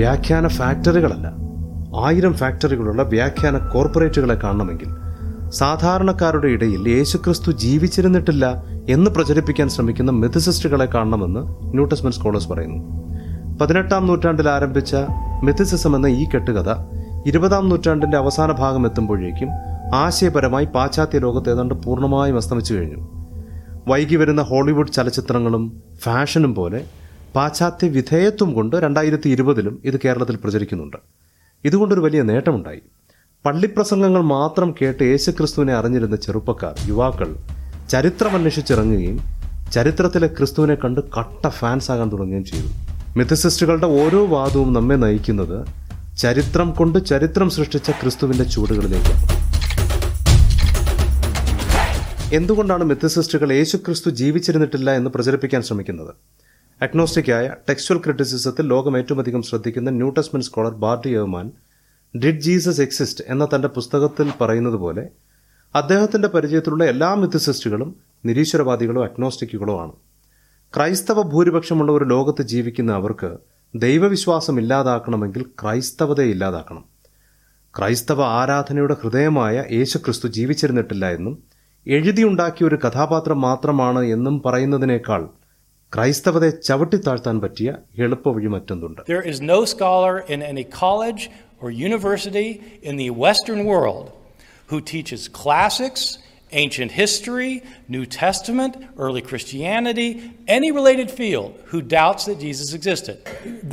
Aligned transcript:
വ്യാഖ്യാന 0.00 0.46
ഫാക്ടറികളല്ല. 0.48 1.26
ആയിരം 2.04 2.34
ഫാക്ടറികളുള്ള 2.34 3.02
വ്യാഖ്യാന 3.02 3.56
കോർപ്പറേറ്റുകളെ 3.58 4.34
കാണണമെങ്കിൽ 4.34 4.90
സാധാരണക്കാരുടെ 5.50 6.48
ഇടയിൽ 6.48 6.88
യേശുക്രിസ്തു 6.88 7.52
ജീവിച്ചിരുന്നിട്ടില്ല 7.52 8.64
എന്ന് 8.88 9.10
പ്രചരിപ്പിക്കാൻ 9.10 9.68
ശ്രമിക്കുന്ന 9.68 10.10
മെഥിസിസ്റ്റുകളെ 10.10 10.84
കാണണമെന്ന് 10.84 11.40
ന്യൂട്ടസ്മെൻ 11.74 12.12
സ്കോളേഴ്സ് 12.12 12.48
പറയുന്നു. 12.48 12.78
പതിനെട്ടാം 13.58 14.06
നൂറ്റാണ്ടിൽ 14.06 14.48
ആരംഭിച്ച 14.48 14.96
മെഥിസിസം 15.44 15.96
എന്ന 15.96 16.06
ഈ 16.06 16.24
കെട്ടുകഥ 16.24 16.70
ഇരുപതാം 17.26 17.68
നൂറ്റാണ്ടിന്റെ 17.68 18.16
അവസാന 18.16 18.52
ഭാഗം 18.52 18.86
എത്തുമ്പോഴേക്കും 18.86 19.48
ആശയപരമായി 19.94 20.64
പാശ്ചാത്യ 20.64 21.18
ലോകത്ത് 21.18 21.50
ഏതാണ്ട് 21.50 21.74
പൂർണമായും 21.74 22.36
അസ്തമിച്ചു 22.36 22.74
കഴിഞ്ഞു. 22.74 23.08
വൈകി 23.88 24.16
വരുന്ന 24.16 24.42
ഹോളിവുഡ് 24.42 24.92
ചലച്ചിത്രങ്ങളും 24.92 25.82
ഫാഷനും 26.02 26.54
പോലെ 26.54 26.80
പാശ്ചാത്യ 27.36 27.88
വിധേയത്വം 27.88 28.54
കൊണ്ട് 28.54 28.76
രണ്ടായിരത്തി 28.76 29.28
ഇരുപതിലും 29.28 29.82
ഇത് 29.84 30.00
കേരളത്തിൽ 30.04 30.36
പ്രചരിക്കുന്നുണ്ട്. 30.36 30.96
ഇതുകൊണ്ടൊരു 31.64 32.00
വലിയ 32.00 32.22
നേട്ടമുണ്ടായി. 32.22 32.80
പള്ളിപ്രസംഗങ്ങൾ 33.46 34.22
മാത്രം 34.22 34.74
കേട്ട് 34.82 35.02
യേശുക്രിസ്തുവിനെ 35.02 35.74
അറിഞ്ഞിരുന്ന 35.74 36.16
ചെറുപ്പക്കാർ 36.16 36.74
യുവാക്കൾ 36.88 37.36
ചരിത്രം 37.90 38.30
അന്വേഷിച്ചിറങ്ങുകയും 38.30 39.20
ചരിത്രത്തിലെ 39.72 40.26
ക്രിസ്തുവിനെ 40.26 40.74
കണ്ട് 40.74 41.00
കട്ട 41.18 41.48
ഫാൻസ് 41.48 41.90
ആകാൻ 41.90 42.12
തുടങ്ങുകയും 42.12 42.44
ചെയ്തു. 42.44 42.68
മിഥസിസ്റ്റുകളുടെ 43.18 43.86
ഓരോ 43.86 44.26
വാദവും 44.26 44.72
നമ്മെ 44.72 44.96
നയിക്കുന്നത് 44.96 45.66
ചരിത്രം 46.18 46.70
കൊണ്ട് 46.72 47.06
ചരിത്രം 47.06 47.50
സൃഷ്ടിച്ച 47.50 47.90
ക്രിസ്തുവിന്റെ 47.90 48.44
ചൂടുകളിലേക്കാണ് 48.44 49.40
എന്തുകൊണ്ടാണ് 52.34 52.84
മിഥസിസ്റ്റുകൾ 52.84 53.52
യേശുക്രിസ്തു 53.52 54.10
ജീവിച്ചിരുന്നിട്ടില്ല 54.10 54.90
എന്ന് 54.90 55.10
പ്രചരിപ്പിക്കാൻ 55.10 55.62
ശ്രമിക്കുന്നത്? 55.62 56.14
അഗ്നോസ്റ്റിക്കായ 56.82 57.54
ടെക്സ്വൽ 57.68 57.98
ക്രിറ്റിസിസത്തിൽ 57.98 58.66
ലോകം 58.66 58.98
ഏറ്റവും 58.98 59.20
അധികം 59.20 59.42
ശ്രദ്ധിക്കുന്ന 59.42 59.90
new 59.90 60.14
scholar 60.40 60.72
Bart 60.74 61.08
Ehrman 61.08 61.50
did 62.14 62.40
Jesus 62.40 62.80
exist 62.80 63.24
എന്ന 63.28 63.48
തന്റെ 63.54 63.68
പുസ്തകത്തിൽ 63.68 64.32
പറയുന്നത് 64.40 64.74
പോലെ 64.74 65.08
അദ്ദേഹത്തിന്റെ 65.74 66.28
പരിചയത്തിലുള്ള 66.28 66.84
എല്ലാ 66.84 67.14
മിഥിസിസ്റ്റുകളും 67.14 67.96
നിരീശ്വരവാദികളോ 68.24 69.04
അഗ്നോസ്റ്റിക്കുകളോ 69.04 69.80
ആണ്. 69.80 69.92
ക്രൈസ്തവ 70.76 71.22
ഭൂരിപക്ഷമുള്ള 71.22 71.92
ഒരു 71.92 72.04
ലോകത്ത് 72.04 72.42
ജീവിക്കുന്ന 72.42 72.92
അവർക്ക് 72.92 73.36
ദൈവവിശ്വാസം 73.74 74.58
ഇല്ലാതാക്കണമെങ്കിൽ 74.58 75.42
ക്രൈസ്തവതയെ 75.42 76.24
ഇല്ലാതാക്കണം. 76.24 76.84
ക്രൈസ്തവ 77.78 78.22
ആരാധനയുടെ 78.22 78.96
ഹൃദയമായ 79.02 79.64
യേശുക്രിസ്തു 79.72 80.28
ജീവിച്ചിരുന്നിട്ടില്ല 80.28 81.10
എന്നും 81.10 81.42
എഴുതിയുണ്ടാക്കിയ 81.86 82.66
ഒരു 82.66 82.74
കഥാപാത്രം 82.76 83.40
മാത്രമാണ് 83.40 84.04
എന്നും 84.04 84.42
പറയുന്നതിനേക്കാൾ 84.46 85.28
ക്രൈസ്തവതയെ 85.93 86.53
ചവിട്ടിത്താഴ്ത്താൻ 86.67 87.37
പറ്റിയ 87.45 87.69
എളുപ്പവഴി 88.05 88.49
മറ്റൊന്നുണ്ട് 88.55 89.01
There 89.13 89.25
is 89.33 89.39
no 89.53 89.59
scholar 89.73 90.15
in 90.33 90.41
any 90.53 90.65
college 90.83 91.21
or 91.61 91.69
university 91.89 92.49
in 92.89 92.95
the 93.01 93.09
Western 93.25 93.61
world 93.71 94.05
who 94.71 94.79
teaches 94.93 95.21
classics, 95.43 96.03
ancient 96.51 96.91
history, 97.03 97.51
New 97.95 98.05
Testament, 98.05 98.73
early 98.97 99.21
Christianity, 99.21 100.09
any 100.47 100.71
related 100.71 101.09
field 101.19 101.51
who 101.71 101.81
doubts 101.81 102.25
that 102.25 102.39
Jesus 102.39 102.73
existed. 102.73 103.17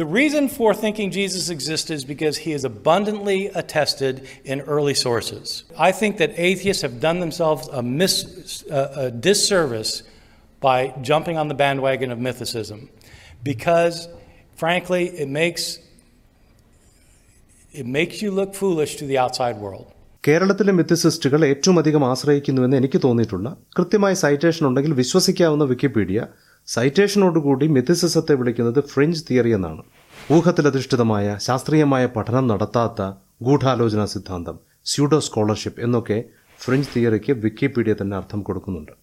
The 0.03 0.05
reason 0.21 0.49
for 0.49 0.71
thinking 0.75 1.11
Jesus 1.11 1.49
existed 1.57 1.95
is 1.95 2.05
because 2.05 2.39
he 2.39 2.53
is 2.53 2.65
abundantly 2.65 3.41
attested 3.63 4.15
in 4.45 4.61
early 4.63 4.95
sources. 4.95 5.65
I 5.89 5.93
think 5.93 6.17
that 6.19 6.33
atheists 6.51 6.83
have 6.83 7.01
done 7.01 7.21
themselves 7.21 7.69
a, 7.69 7.83
mis- 7.83 8.65
a, 8.71 8.83
a 8.97 9.11
disservice 9.11 9.93
by 10.63 10.79
jumping 11.03 11.37
on 11.37 11.49
the 11.49 11.55
bandwagon 11.55 12.11
of 12.11 12.19
mythicism 12.21 12.81
because, 13.43 13.97
frankly, 14.55 15.03
it 15.17 15.29
makes 15.31 15.65
it 17.75 17.87
makes 17.89 18.23
you 18.23 18.31
look 18.31 18.55
foolish 18.55 18.95
to 18.97 19.07
the 19.07 19.19
outside 19.19 19.59
world. 19.59 19.87
കേരളത്തിലെ 20.25 20.73
മിഥസിസ്റ്റുകൾ 20.73 21.41
ഏറ്റവും 21.45 21.77
അധികം 21.79 22.03
ആശ്രയിക്കുന്നുവെന്ന് 22.05 22.77
എനിക്ക് 22.77 22.99
തോന്നിയിട്ടുള്ള 23.03 23.49
കൃത്യമായ 23.77 24.13
citation 24.21 24.65
ഉണ്ടെങ്കിൽ 24.67 24.93
വിശ്വസിക്കാവുന്ന 24.93 25.65
Wikipedia 25.65 26.19
സൈറ്റേഷനോടുകൂടി 26.69 27.67
മിഥിസിസത്തെ 27.69 28.35
വിളിക്കുന്നത് 28.41 28.81
French 28.93 29.23
theory 29.29 29.53
എന്നാണ് 29.53 29.83
ഊഹത്തിലധിഷ്ഠിതമായ 30.33 31.27
ശാസ്ത്രീയമായ 31.47 32.05
പഠനം 32.17 32.47
നടത്താത്ത 32.47 33.01
ഗൂഢാലോചന 33.49 34.05
സിദ്ധാന്തം 34.15 34.59
സ്യൂഡോ 34.87 35.19
സ്കോളർഷിപ്പ് 35.29 35.83
എന്നൊക്കെ 35.87 36.19
ഫ്രഞ്ച് 36.61 36.91
തിയറിക്ക് 36.95 37.33
വിക്കിപീഡിയ 37.45 37.95
തന്നെ 38.01 38.17
അർത്ഥം 38.21 38.43
കൊടുക്കുന്നുണ്ട് 38.43 38.95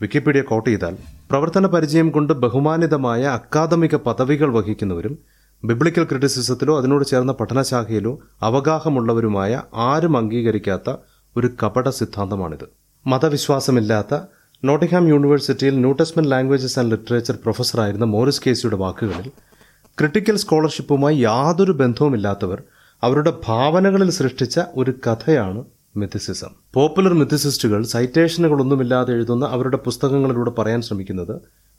വിക്കിപീഡിയ 0.00 0.42
കോട്ട് 0.42 0.70
ചെയ്താൽ 0.70 0.94
പ്രവർത്തന 1.30 1.66
പരിചയം 1.66 2.10
കൊണ്ട് 2.10 2.32
ബഹുമാനിതമായ 2.32 3.22
അക്കാദമിക 3.28 3.96
പദവികൾ 3.96 4.54
വഹിക്കുന്നവരും 4.54 5.18
ബിബ്ലിക്കൽ 5.64 6.04
ക്രിറ്റിസിസത്തിലോ 6.04 6.78
അതിനോട് 6.78 7.04
ചേർന്ന 7.04 7.32
പഠനശാഖയിലോ 7.32 8.12
അവഗാഹമുള്ളവരുമായ 8.42 9.62
ആരും 9.74 10.16
അംഗീകരിക്കാത്ത 10.16 10.90
ഒരു 11.36 11.48
കപട 11.62 11.90
സിദ്ധാന്തമാണിത്. 11.90 12.66
മതവിശ്വാസമില്ലാത്ത 13.06 14.14
നോട്ടിംഗ്ഹാം 14.64 15.08
യൂണിവേഴ്സിറ്റിയിൽ 15.08 15.80
ന്യൂ 15.80 15.92
ലാംഗ്വേജസ് 16.24 16.78
ആൻഡ് 16.78 16.90
ലിറ്ററേച്ചർ 16.90 17.36
പ്രൊഫസറായിരുന്ന 17.36 18.04
മോറിസ് 18.04 18.42
കേസിയുടെ 18.46 18.76
വാക്കുകളിൽ 18.76 19.28
ക്രിട്ടിക്കൽ 19.98 20.36
സ്കോളർഷിപ്പുമായി 20.36 21.16
യാതൊരു 21.18 21.72
ബന്ധവുമില്ലാത്തവർ 21.72 22.62
അവരുടെ 23.02 23.32
ഭാവനകളിൽ 23.46 24.10
സൃഷ്ടിച്ച 24.10 24.60
ഒരു 24.74 24.94
കഥയാണ് 25.06 25.60
മിഥിസിസം 25.98 26.52
പോപ്പുലർ 26.74 27.12
മിഥിസിസ്റ്റുകൾ 27.14 27.82
സൈറ്റേഷനുകളൊന്നുമില്ലാതെ 27.84 29.12
എഴുതുന്ന 29.14 29.44
അവരുടെ 29.46 29.76
പുസ്തകങ്ങളിലൂടെ 29.76 30.50
പറയാൻ 30.50 30.82
ശ്രമിക്കുന്നത് 30.82 31.34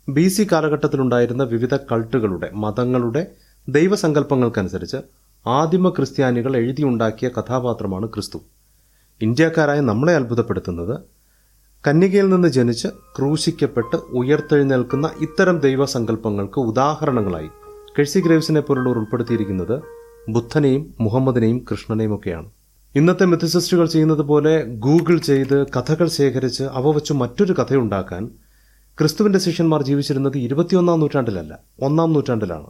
ബി 0.09 0.27
സി 0.27 0.43
കാലഘട്ടത്തിലുണ്ടായിരുന്ന 0.51 1.43
വിവിധ 1.43 1.75
കൾട്ടുകളുടെ 1.91 2.49
മതങ്ങളുടെ 2.53 3.23
ദൈവസങ്കല്പങ്ങൾക്കനുസരിച്ച് 3.69 4.97
ആദിമ 5.45 5.89
ക്രിസ്ത്യാനികൾ 5.89 6.57
എഴുതിയുണ്ടാക്കിയ 6.57 7.29
കഥാപാത്രമാണ് 7.29 8.07
ക്രിസ്തു. 8.07 8.39
ഇന്ത്യക്കാരായ 9.21 9.79
നമ്മളെ 9.79 10.13
അത്ഭുതപ്പെടുത്തുന്നത് 10.15 10.95
കന്യകയിൽ 11.83 12.29
നിന്ന് 12.29 12.47
ജനിച്ച് 12.47 12.87
ക്രൂശിക്കപ്പെട്ട് 13.17 13.95
ഉയർത്തെഴുന്നേൽക്കുന്ന 13.95 15.09
ഇത്തരം 15.21 15.59
ദൈവസങ്കല്പങ്ങൾക്ക് 15.59 16.59
ഉദാഹരണങ്ങളായി 16.59 17.49
കെഴ്സി 17.97 18.19
ഗ്രേവ്സിനെ 18.19 18.61
പോലുള്ളവർ 18.61 18.97
ഉൾപ്പെടുത്തിയിരിക്കുന്നത് 18.97 19.75
ബുദ്ധനെയും 20.29 20.83
മുഹമ്മദിനെയും 20.99 21.65
കൃഷ്ണനെയും 21.71 22.15
ഒക്കെയാണ്. 22.15 22.49
ഇന്നത്തെ 22.95 23.25
മെത്തസിസ്റ്റുകൾ 23.25 23.85
ചെയ്യുന്നത് 23.85 24.21
പോലെ 24.21 24.65
ഗൂഗിൾ 24.65 25.17
ചെയ്ത് 25.17 25.67
കഥകൾ 25.67 26.07
ശേഖരിച്ച് 26.07 26.63
അവ 26.63 26.91
വെച്ച് 26.91 27.13
മറ്റൊരു 27.13 27.53
കഥയുണ്ടാക്കാൻ 27.53 28.29
ക്രിസ്തുവിന്റെ 28.97 29.39
ശിഷ്യന്മാർ 29.39 29.83
ജീവിച്ചിരുന്നത് 29.83 30.37
ഇരുപത്തിയൊന്നാം 30.37 30.99
നൂറ്റാണ്ടിലല്ല 30.99 31.59
ഒന്നാം 31.81 32.13
നൂറ്റാണ്ടിലാണ്. 32.13 32.65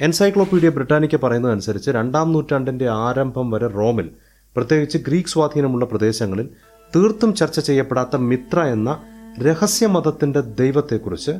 എൻസൈക്ലോപീഡിയ 0.00 0.68
ബ്രിട്ടാനിക്ക 0.68 1.16
പറയുന്നതനുസരിച്ച് 1.16 1.90
രണ്ടാം 1.90 2.32
നൂറ്റാണ്ടിന്റെ 2.32 2.88
ആരംഭം 2.88 3.50
വരെ 3.50 3.68
റോമിൽ 3.68 4.10
പ്രത്യേകിച്ച് 4.56 4.98
ഗ്രീക്ക് 4.98 5.28
സ്വാധീനമുള്ള 5.28 5.84
പ്രദേശങ്ങളിൽ 5.84 6.48
തീർത്തും 6.96 7.34
ചർച്ച 7.34 7.60
ചെയ്യപ്പെടാത്ത 7.60 8.16
മിത്ര 8.16 8.60
എന്ന 8.60 9.02
രഹസ്യമതത്തിന്റെ 9.40 10.40
ദൈവത്തെക്കുറിച്ച് 10.40 11.32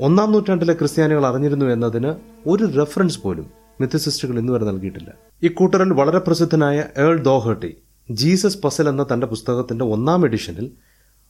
ഒന്നാം 0.00 0.32
നൂറ്റാണ്ടിലെ 0.32 0.74
ക്രിസ്ത്യാനികൾ 0.74 1.26
അറിഞ്ഞിരുന്നു 1.26 1.66
എന്നതിന് 1.66 2.14
ഒരു 2.48 2.64
റെഫറൻസ് 2.64 3.20
പോലും 3.20 3.59
മിഥസിസ്റ്റുകൾ 3.80 4.38
ഇന്നുവരെ 4.38 4.64
നൽകിയിട്ടില്ല. 4.64 5.14
ഇക്കൂട്ടറിൽ 5.42 5.92
വളരെ 5.92 6.18
പ്രസിദ്ധനായ 6.18 6.84
ഏൾ 6.98 7.22
ദോഹർട്ടി 7.22 7.76
ജീസസ് 8.10 8.62
പസൽ 8.62 8.88
എന്ന 8.88 9.06
തന്റെ 9.12 9.26
പുസ്തകത്തിന്റെ 9.26 9.84
ഒന്നാം 9.84 10.24
എഡിഷനിൽ 10.24 10.70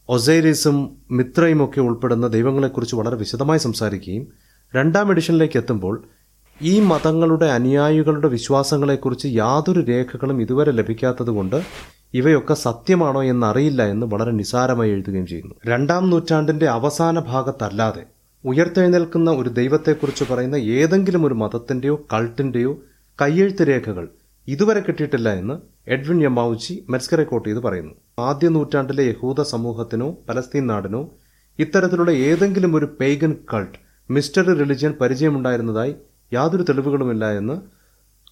ഒസൈരീസും 0.09 0.97
മിത്രയും 1.11 1.65
ഒക്കെ 1.65 1.81
ഉൾപ്പെടുന്ന 1.81 2.27
ദൈവങ്ങളെക്കുറിച്ച് 2.27 2.97
വളരെ 2.97 3.17
വിശദമായി 3.17 3.59
സംസാരിക്കുകയും 3.59 4.27
രണ്ടാം 4.77 5.11
എഡിഷനിലേക്ക് 5.11 5.59
എത്തുമ്പോൾ 5.59 6.05
ഈ 6.63 6.81
മതങ്ങളുടെ 6.81 7.47
അനുയായികളുടെ 7.47 8.29
വിശ്വാസങ്ങളെക്കുറിച്ച് 8.29 9.27
യാതൊരു 9.27 9.81
രേഖകളും 9.81 10.43
ഇതുവരെ 10.43 10.73
ലഭിക്കാത്തതുകൊണ്ട് 10.73 11.63
ഇവയൊക്കെ 12.15 12.55
സത്യമാണോ 12.55 13.23
എന്നറിയില്ല 13.23 13.87
എന്ന് 13.87 14.07
വളരെ 14.07 14.31
നിസാരമായി 14.31 14.91
എഴുതുകയും 14.91 15.27
ചെയ്യുന്നു. 15.27 15.55
രണ്ടാം 15.67 16.11
നൂറ്റാണ്ടിന്റെ 16.11 16.67
അവസാന 16.67 17.19
ഭാഗത്തല്ലാതെ 17.19 18.05
ഉയർത്തെഴുന്നേൽക്കുന്ന 18.45 19.31
ഒരു 19.31 19.49
ദൈവത്തെക്കുറിച്ച് 19.49 20.25
പറയുന്ന 20.31 20.57
ഏതെങ്കിലും 20.57 21.27
ഒരു 21.27 21.35
മതത്തിന്റെയോ 21.35 22.07
കൾട്ടിന്റെയോ 22.13 22.83
കയ്യെഴുത്ത് 23.23 23.69
രേഖകൾ 23.69 24.09
ഇതുവരെ 24.49 24.81
കിട്ടിയിട്ടില്ല 24.81 25.29
എന്ന് 25.33 25.55
എഡ്വിൻ 25.89 26.23
യമാവുച്ചി 26.23 26.85
മെറ്റ്സ്കറെ 26.89 27.25
കോട്ട് 27.25 27.49
ചെയ്ത് 27.49 27.61
പറയുന്നു. 27.61 27.95
ആദ്യ 28.19 28.49
നൂറ്റാണ്ടിലെ 28.49 29.05
യഹൂദ 29.05 29.43
സമൂഹത്തിനോ 29.43 30.19
പലസ്തീൻ 30.29 30.67
നാടിനോ 30.67 31.11
ഇത്തരത്തിലുള്ള 31.59 32.11
ഏതെങ്കിലും 32.11 32.77
ഒരു 32.77 32.97
പെയ്ഗൻ 33.01 33.37
കൾട്ട് 33.55 33.79
മിസ്റ്ററി 34.11 34.55
റിലിജിയൻ 34.55 34.95
പരിചയമുണ്ടായിരുന്നതായി 35.01 35.95
യാതൊരു 36.33 36.63
തെളിവുകളുമില്ല 36.63 37.33
എന്ന് 37.33 37.61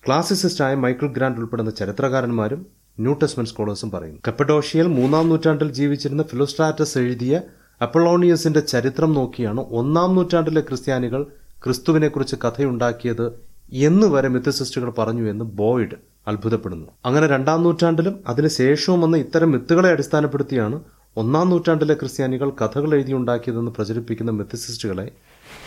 ക്ലാസിസിസ്റ്റായ 0.06 0.74
മൈക്കിൾ 0.74 1.08
ഗ്രാൻഡ് 1.08 1.38
ഉൾപ്പെടുന്ന 1.38 1.70
ചരിത്രകാരന്മാരും 1.70 2.66
ന്യൂ 2.98 3.12
ടെസ്റ്റ്മെന്റ് 3.12 3.50
സ്കോളേഴ്സും 3.50 3.90
പറയുന്നു. 3.90 4.20
കപ്പഡോഷ്യയിൽ 4.28 4.86
മൂന്നാം 4.86 5.28
നൂറ്റാണ്ടിൽ 5.28 5.72
ജീവിച്ചിരുന്ന 5.72 6.22
ഫിലോസ്ട്രാറ്റസ് 6.22 6.98
എഴുതിയ 6.98 7.40
അപ്പളോണിയസിന്റെ 7.80 8.60
ചരിത്രം 8.60 9.12
നോക്കിയാണ് 9.12 9.60
ഒന്നാം 9.60 10.14
നൂറ്റാണ്ടിലെ 10.14 10.60
ക്രിസ്ത്യാനികൾ 10.60 11.22
ക്രിസ്തുവിനെക്കുറിച്ച് 11.64 12.36
കഥയുണ്ടാക്കിയത് 12.44 13.32
എന്ന് 13.72 14.06
വരെ 14.06 14.28
മിത്തസിസ്റ്റുകൾ 14.28 14.90
പറഞ്ഞു 14.90 15.30
എന്ന് 15.30 15.44
ബോയ്ഡ് 15.44 15.94
അത്ഭുതപ്പെടുന്നു. 16.28 16.86
അങ്ങനെ 17.04 17.26
രണ്ടാം 17.26 17.62
നൂറ്റാണ്ടിലും 17.62 18.20
അതിനുശേഷവും 18.26 19.00
വന്ന 19.00 19.16
ഇത്തരം 19.16 19.50
മിത്തുകളെ 19.50 19.90
അടിസ്ഥാനപ്പെടുത്തിയാണ് 19.90 20.80
ഒന്നാം 21.16 21.50
നൂറ്റാണ്ടിലെ 21.50 21.94
ക്രിസ്ത്യാനികൾ 21.94 22.50
കഥകൾ 22.50 22.94
എഴുതിയുണ്ടാക്കിയതെന്ന് 22.94 23.70
പ്രചരിപ്പിക്കുന്ന 23.70 24.30
മിത്തസിസ്റ്റുകളെ 24.30 25.10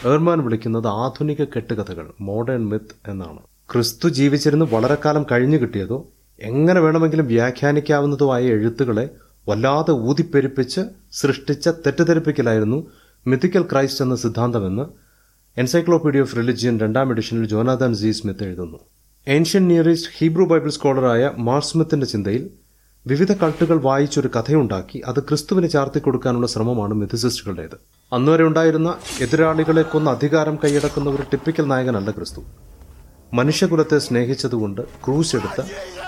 ഏർമാൻ 0.05 0.39
വിളിക്കുന്നത് 0.39 0.87
ആധുനിക 0.87 1.43
കെട്ടുകഥകൾ 1.43 2.11
മോഡേൺ 2.21 2.69
മിത്ത് 2.69 3.11
എന്നാണ്. 3.11 3.39
ക്രിസ്തു 3.73 4.09
ജീവിച്ചിരുന്ന് 4.09 4.65
വളരെ 4.71 4.97
കാലം 5.05 5.25
കഴിഞ്ഞു 5.31 5.57
കിട്ടിയതോ 5.57 6.07
എങ്ങനെ 6.39 6.79
വേണമെങ്കിലും 6.79 7.27
വ്യാഖ്യാനിക്കാവുന്നതോ 7.27 8.33
ആയ 8.33 8.43
എഴുത്തുകളെ 8.43 9.09
വല്ലാതെ 9.47 9.91
ഊതിപ്പെരുപ്പിച്ച് 9.91 10.81
സൃഷ്ടിച്ച 11.11 11.69
തെറ്റിദ്ധരിപ്പിക്കലായിരുന്നു 11.69 12.87
മിഥിക്കൽ 13.27 13.63
ക്രൈസ്റ്റ് 13.71 14.03
എന്ന 14.05 14.15
സിദ്ധാന്തമെന്ന് 14.15 14.85
എൻസൈക്ലോപീഡിയ 15.57 16.21
ഓഫ് 16.21 16.37
റിലിജിയൻ 16.37 16.79
രണ്ടാം 16.79 17.09
എഡിഷനിൽ 17.09 17.45
ജോനാഥൻ 17.45 17.93
ജി 17.93 18.11
സ്മിത്ത് 18.11 18.43
എഴുതുന്നു. 18.43 18.79
Ancient 19.27 19.67
near east 19.67 20.09
Hebrew 20.17 20.43
Bible 20.43 20.69
സ്കോളറായ 20.69 21.31
മാർ 21.37 21.63
സ്മിത്തിന്റെ 21.63 22.07
ചിന്തയിൽ 22.07 22.49
വിവിധ 23.07 23.31
കൾട്ടുകൾ 23.31 23.81
വായിച്ചൊരു 23.81 24.27
കഥയുണ്ടാക്കി 24.27 25.01
അത് 25.05 25.19
ക്രിസ്തുവിനെ 25.19 25.67
ചാർത്തി 25.67 25.99
കൊടുക്കാനുള്ള 25.99 26.47
ശ്രമമാണ് 26.47 26.93
മിഥിസിസ്റ്റുകളുടേത് 26.93 27.75
അന്നുവരെ 28.13 28.43
ഉണ്ടായിരുന്ന 28.43 28.95
എതിരാളികളെ 29.21 29.81
കൊന്ന് 29.81 30.11
അധികാരം 30.11 30.55
കൈയടക്കുന്ന 30.63 31.09
ഒരു 31.09 31.21
ടിപ്പിക്കൽ 31.21 31.67
നായകനല്ല 31.67 32.11
ക്രിസ്തു. 32.11 32.41
മനുഷ്യകുലത്തെ 33.33 33.97
സ്നേഹിച്ചതുകൊണ്ട് 33.97 34.81
ക്രൂസ് 34.81 35.35
എടുത്ത് 35.35 35.63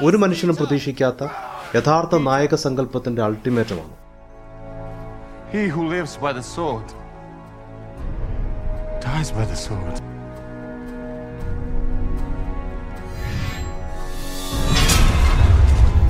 ഒരു 0.05 0.17
മനുഷ്യനും 0.17 0.55
പ്രതീക്ഷിക്കാത്ത 0.55 1.23
യഥാർത്ഥ 1.73 2.15
നായക 2.27 2.55
സങ്കല്പത്തിന്റെ 2.65 3.23
അൾട്ടിമേറ്റമാണ് 3.23 3.93
He 5.51 5.63
who 5.67 5.83
lives 5.87 6.13
by 6.17 6.31
the 6.31 6.45
sword 6.45 6.87
dies 9.03 9.29
by 9.31 9.43
the 9.45 9.57
sword. 9.57 9.97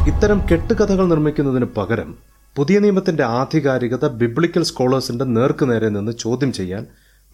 ഇത്തരം 0.09 0.39
കെട്ടുകഥകൾ 0.49 1.05
നിർമ്മിക്കുന്നതിന് 1.05 1.67
പകരം 1.77 2.09
പുതിയ 2.55 2.77
നിയമത്തിന്റെ 2.79 3.23
ആധികാരികത 3.39 4.05
ബിബ്ലിക്കൽ 4.21 4.63
സ്കോളേഴ്സിന്റെ 4.63 5.25
നേർക്കുനേരെ 5.35 5.89
നിന്ന് 5.89 6.13
ചോദ്യം 6.23 6.51
ചെയ്യാൻ 6.53 6.83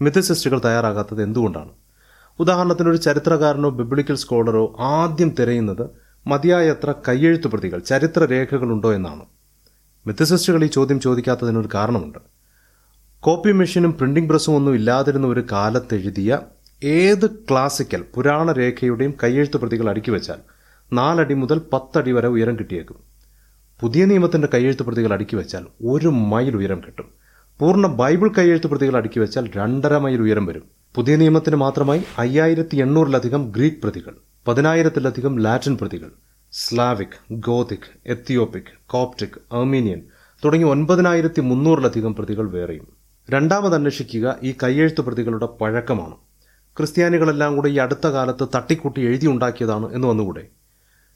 മിഥസിസ്റ്റുകൾ 0.00 0.58
തയ്യാറാകാത്തത് 0.66 1.20
എന്തുകൊണ്ടാണ് 1.22 1.72
ഉദാഹരണത്തിന് 2.38 2.88
ഒരു 2.88 3.00
ചരിത്രകാരനോ 3.06 3.70
ബിബ്ലിക്കൽ 3.80 4.16
സ്കോളറോ 4.16 4.62
ആദ്യം 4.94 5.30
തിരയുന്നത് 5.38 5.84
മതിയായത്ര 6.26 6.94
കയ്യെഴുത്തു 7.08 7.48
പ്രതികൾ 7.48 7.78
ചരിത്ര 7.78 8.24
രേഖകളുണ്ടോ 8.24 8.94
എന്നാണ്. 8.94 9.22
മിഥസിസ്റ്റുകൾ 10.06 10.64
ഈ 10.64 10.66
ചോദ്യം 10.66 11.00
ചോദിക്കാത്തതിനൊരു 11.00 11.68
കാരണമുണ്ട്. 11.74 12.18
കോപ്പി 13.20 13.52
മെഷീനും 13.52 13.92
പ്രിന്റിംഗ് 13.92 14.28
പ്രസ്സും 14.28 14.56
ഒന്നും 14.56 14.74
ഇല്ലാതിരുന്ന 14.74 15.26
ഒരു 15.26 15.44
കാലത്തെഴുതിയ 15.52 16.38
ഏത് 16.82 17.30
ക്ലാസിക്കൽ 17.30 18.04
പുരാണ 18.14 18.52
രേഖയുടെയും 18.52 19.14
കയ്യെഴുത്ത് 19.22 19.56
പ്രതികൾ 19.56 19.90
അടുക്കി 19.90 20.10
വെച്ചാൽ 20.10 20.36
നാലടി 20.92 21.34
മുതൽ 21.34 21.60
പത്തടി 21.72 22.12
വരെ 22.12 22.28
ഉയരം 22.28 22.58
കിട്ടിയേക്കും. 22.58 22.96
പുതിയ 23.80 24.04
നിയമത്തിന്റെ 24.04 24.48
കയ്യെഴുത്ത് 24.54 24.82
പ്രതികൾ 24.82 25.12
അടുക്കി 25.12 25.36
വെച്ചാൽ 25.36 25.66
ഒരു 25.84 26.08
മൈൽ 26.08 26.56
ഉയരം 26.56 26.80
കിട്ടും. 26.86 27.08
പൂർണ 27.58 27.86
ബൈബിൾ 27.86 28.28
കയ്യെഴുത്ത് 28.28 28.66
പ്രതികൾ 28.66 28.96
അടുക്കി 28.96 29.20
വെച്ചാൽ 29.20 29.50
രണ്ടര 29.56 29.98
മൈൽ 29.98 30.20
ഉയരം 30.20 30.46
വരും. 30.46 30.62
പുതിയ 30.94 31.16
നിയമത്തിന് 31.16 31.56
മാത്രമായി 31.56 32.04
അയ്യായിരത്തി 32.18 32.76
എണ്ണൂറിലധികം 32.76 33.52
ഗ്രീക്ക് 33.56 33.76
പ്രതികൾ. 33.76 34.14
പതിനായിരത്തിലധികം 34.46 35.38
ലാറ്റിൻ 35.38 35.76
പ്രതികൾ 35.76 36.10
Slavic 36.52 37.16
Gothic 37.32 37.88
Ethiopic 38.06 38.70
Coptic 38.86 39.36
Armenian 39.52 40.00
തുടങ്ങി 40.44 40.64
ഒൻപതിനായിരത്തി 40.64 41.40
മുന്നൂറിലധികം 41.40 42.14
പ്രതികൾ 42.14 42.50
വേറെയും. 42.50 42.86
രണ്ടാമത് 43.30 43.74
അന്വേഷിക്കുക 43.74 44.36
ഈ 44.42 44.54
കയ്യെഴുത്ത് 44.62 45.00
പ്രതികളുടെ 45.00 45.48
പഴക്കമാണ്. 45.60 46.16
ക്രിസ്ത്യാനികളെല്ലാം 46.76 47.56
കൂടെ 47.56 47.68
ഈ 47.68 47.78
അടുത്ത 47.78 48.06
കാലത്ത് 48.06 48.48
തട്ടിക്കൂട്ടി 48.54 49.00
എഴുതിയുണ്ടാക്കിയതാണ് 49.00 49.94
എന്ന് 49.94 50.08
വന്നുകൂടെ? 50.08 50.44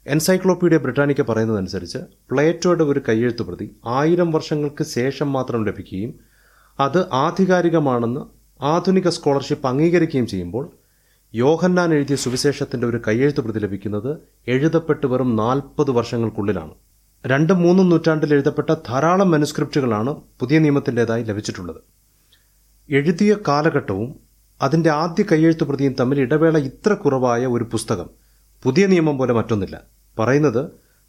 എൻസൈക്ലോപ്പീഡിയ 0.05 0.77
ബ്രിട്ടാനിക്ക 0.77 1.21
പറയുന്നതനുസരിച്ച് 1.21 1.97
പ്ലേറ്റോയുടെ 2.31 2.83
ഒരു 2.83 3.01
കയ്യെഴുത്ത് 3.09 3.41
പ്രതി 3.41 3.75
ആയിരം 3.85 4.31
വർഷങ്ങൾക്ക് 4.31 4.83
ശേഷം 4.83 5.33
മാത്രം 5.33 5.65
ലഭിക്കുകയും 5.65 6.11
അത് 6.79 7.01
ആധികാരികമാണെന്ന് 7.25 8.21
ആധുനിക 8.63 9.09
സ്കോളർഷിപ്പ് 9.09 9.67
അംഗീകരിക്കുകയും 9.67 10.27
ചെയ്യുമ്പോൾ 10.27 10.65
യോഹന്നാൻ 11.37 11.89
എഴുതിയ 11.93 12.15
സുവിശേഷത്തിന്റെ 12.23 12.85
ഒരു 12.87 12.99
കയ്യെഴുത്ത് 13.05 13.41
പ്രതി 13.41 13.59
ലഭിക്കുന്നത് 13.59 14.09
എഴുതപ്പെട്ട് 14.47 15.05
വെറും 15.11 15.29
നാൽപ്പത് 15.35 15.91
വർഷങ്ങൾക്കുള്ളിലാണ്. 15.91 16.73
രണ്ടും 17.23 17.57
മൂന്നും 17.63 17.87
നൂറ്റാണ്ടിൽ 17.89 18.33
എഴുതപ്പെട്ട 18.35 18.69
ധാരാളം 18.89 19.31
മനുസ്ക്രിപ്റ്റുകളാണ് 19.31 20.11
പുതിയ 20.39 20.57
നിയമത്തിന്റെതായി 20.59 21.23
ലഭിച്ചിട്ടുള്ളത്. 21.23 21.79
എഴുതിയ 22.89 23.35
കാലഘട്ടവും 23.47 24.09
അതിന്റെ 24.61 24.89
ആദ്യ 25.01 25.23
കയ്യെഴുത്ത് 25.31 25.63
പ്രതിയും 25.63 25.95
തമ്മിൽ 25.99 26.19
ഇടവേള 26.25 26.57
ഇത്ര 26.69 26.93
കുറവായ 26.93 27.45
ഒരു 27.55 27.63
പുസ്തകം 27.73 28.09
പുതിയ 28.63 28.85
നിയമം 28.87 29.17
പോലെ 29.17 29.33
മറ്റൊന്നില്ല. 29.33 29.75
പറയുന്നത് 30.17 30.63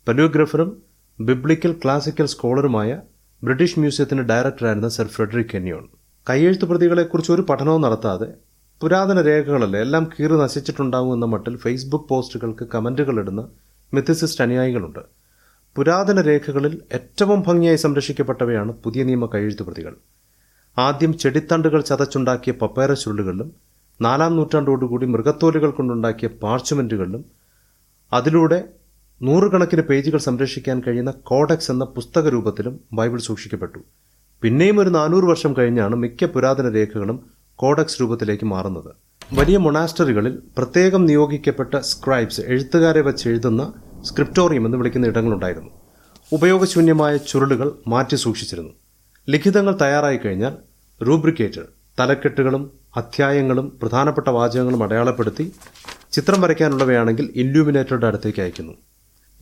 പല്യോഗ്രഫറും 0.07 0.71
ബിബ്ലിക്കൽ 1.19 1.73
ക്ലാസിക്കൽ 1.83 2.27
സ്കോളറുമായ 2.27 2.91
ബ്രിട്ടീഷ് 3.43 3.79
മ്യൂസിയത്തിന്റെ 3.79 4.25
ഡയറക്ടറായിരുന്ന 4.31 4.89
സർ 4.89 5.07
ഫ്രെഡറിക് 5.07 5.53
കെന്യോൺ 5.55 5.85
കയ്യെഴുത്ത് 6.27 6.65
പ്രതികളെക്കുറിച്ച് 6.65 7.33
ഒരു 7.33 7.43
പഠനവും 7.43 7.83
നടത്താതെ 7.83 8.29
പുരാതന 8.81 9.21
രേഖകളല്ലേ? 9.21 9.81
എല്ലാം 9.81 10.05
കീറി 10.05 10.33
നശിച്ചിട്ടുണ്ടാവും 10.33 11.15
എന്ന 11.15 11.27
മട്ടിൽ 11.27 11.57
ഫേസ്ബുക്ക് 11.57 12.09
പോസ്റ്റുകൾക്ക് 12.09 12.65
കമന്റുകൾ 12.75 13.21
ഇടുന്ന 13.21 13.49
മിഥിസിസ്റ്റ് 13.95 14.45
അനുയായികളുണ്ട്. 14.45 14.99
പുരാതന 15.77 16.21
രേഖകളിൽ 16.21 16.83
ഏറ്റവും 16.93 17.45
ഭംഗിയായി 17.47 17.77
സംരക്ഷിക്കപ്പെട്ടവയാണ് 17.77 18.73
പുതിയ 18.73 19.05
നിയമ 19.05 19.27
കയ്യെഴുത്തു 19.27 19.63
പ്രതികൾ 19.63 19.95
ആദ്യം 20.79 21.19
ചെടിത്തണ്ടുകൾ 21.19 21.81
ചതച്ചുണ്ടാക്കിയ 21.81 22.53
പപ്പേറ 22.53 22.93
ചുരുളുകളിലും 22.93 23.53
നാലാം 24.01 24.37
നൂറ്റാണ്ടോടുകൂടി 24.37 25.07
മൃഗത്തോലുകൾ 25.07 25.71
കൊണ്ടുണ്ടാക്കിയ 25.71 26.29
പാർച്ച്മെന്റുകളിലും 26.29 27.25
അതിലൂടെ 28.13 28.65
നൂറുകണക്കിന് 29.23 29.83
പേജുകൾ 29.83 30.19
സംരക്ഷിക്കാൻ 30.19 30.83
കഴിയുന്ന 30.87 31.11
കോഡക്സ് 31.11 31.71
എന്ന 31.71 31.85
പുസ്തക 31.85 32.29
രൂപത്തിലും 32.29 32.81
ബൈബിൾ 32.93 33.19
സൂക്ഷിക്കപ്പെട്ടു. 33.19 33.79
പിന്നെയും 34.43 34.81
ഒരു 34.81 34.91
നാനൂറ് 34.91 35.25
വർഷം 35.25 35.57
കഴിഞ്ഞാണ് 35.59 35.97
മിക്ക 35.97 36.25
പുരാതന 36.25 36.69
രേഖകളും 36.69 37.36
കോഡക്സ് 37.57 38.01
രൂപത്തിലേക്ക് 38.01 38.45
മാറുന്നത്. 38.45 38.91
വലിയ 39.33 39.57
മൊണാസ്റ്ററികളിൽ 39.59 40.39
പ്രത്യേകം 40.59 41.07
നിയോഗിക്കപ്പെട്ട 41.07 41.79
സ്ക്രൈബ്സ് 41.79 42.41
എഴുത്തുകാരെ 42.41 43.01
വെച്ച് 43.01 43.29
എഴുതുന്ന 43.29 43.73
സ്ക്രിപ്റ്റോറിയം 44.03 44.67
എന്ന് 44.67 44.79
വിളിക്കുന്ന 44.79 45.07
ഇടങ്ങളുണ്ടായിരുന്നു. 45.07 45.71
ഉപയോഗശൂന്യമായ 46.33 47.17
ചുരുളുകൾ 47.17 47.73
മാറ്റി 47.87 48.17
സൂക്ഷിച്ചിരുന്നു. 48.17 48.73
ലിഖിതങ്ങൾ 49.31 49.75
തയ്യാറായി 49.83 50.17
കഴിഞ്ഞാൽ 50.17 50.55
റൂബ്രിക്കേറ്റർ 51.07 51.65
തലക്കെട്ടുകളും 52.01 52.73
അധ്യായങ്ങളും 52.97 53.79
പ്രധാനപ്പെട്ട 53.83 54.29
വാചകങ്ങളും 54.29 54.83
അടയാളപ്പെടുത്തി 54.83 55.53
ചിത്രം 56.13 56.41
വരയ്ക്കാനുള്ളവയാണെങ്കിൽ 56.41 57.33
ഇല്യൂമിനേറ്ററുടെ 57.35 58.07
അടുത്തേക്ക് 58.07 58.41
അയക്കുന്നു 58.41 58.73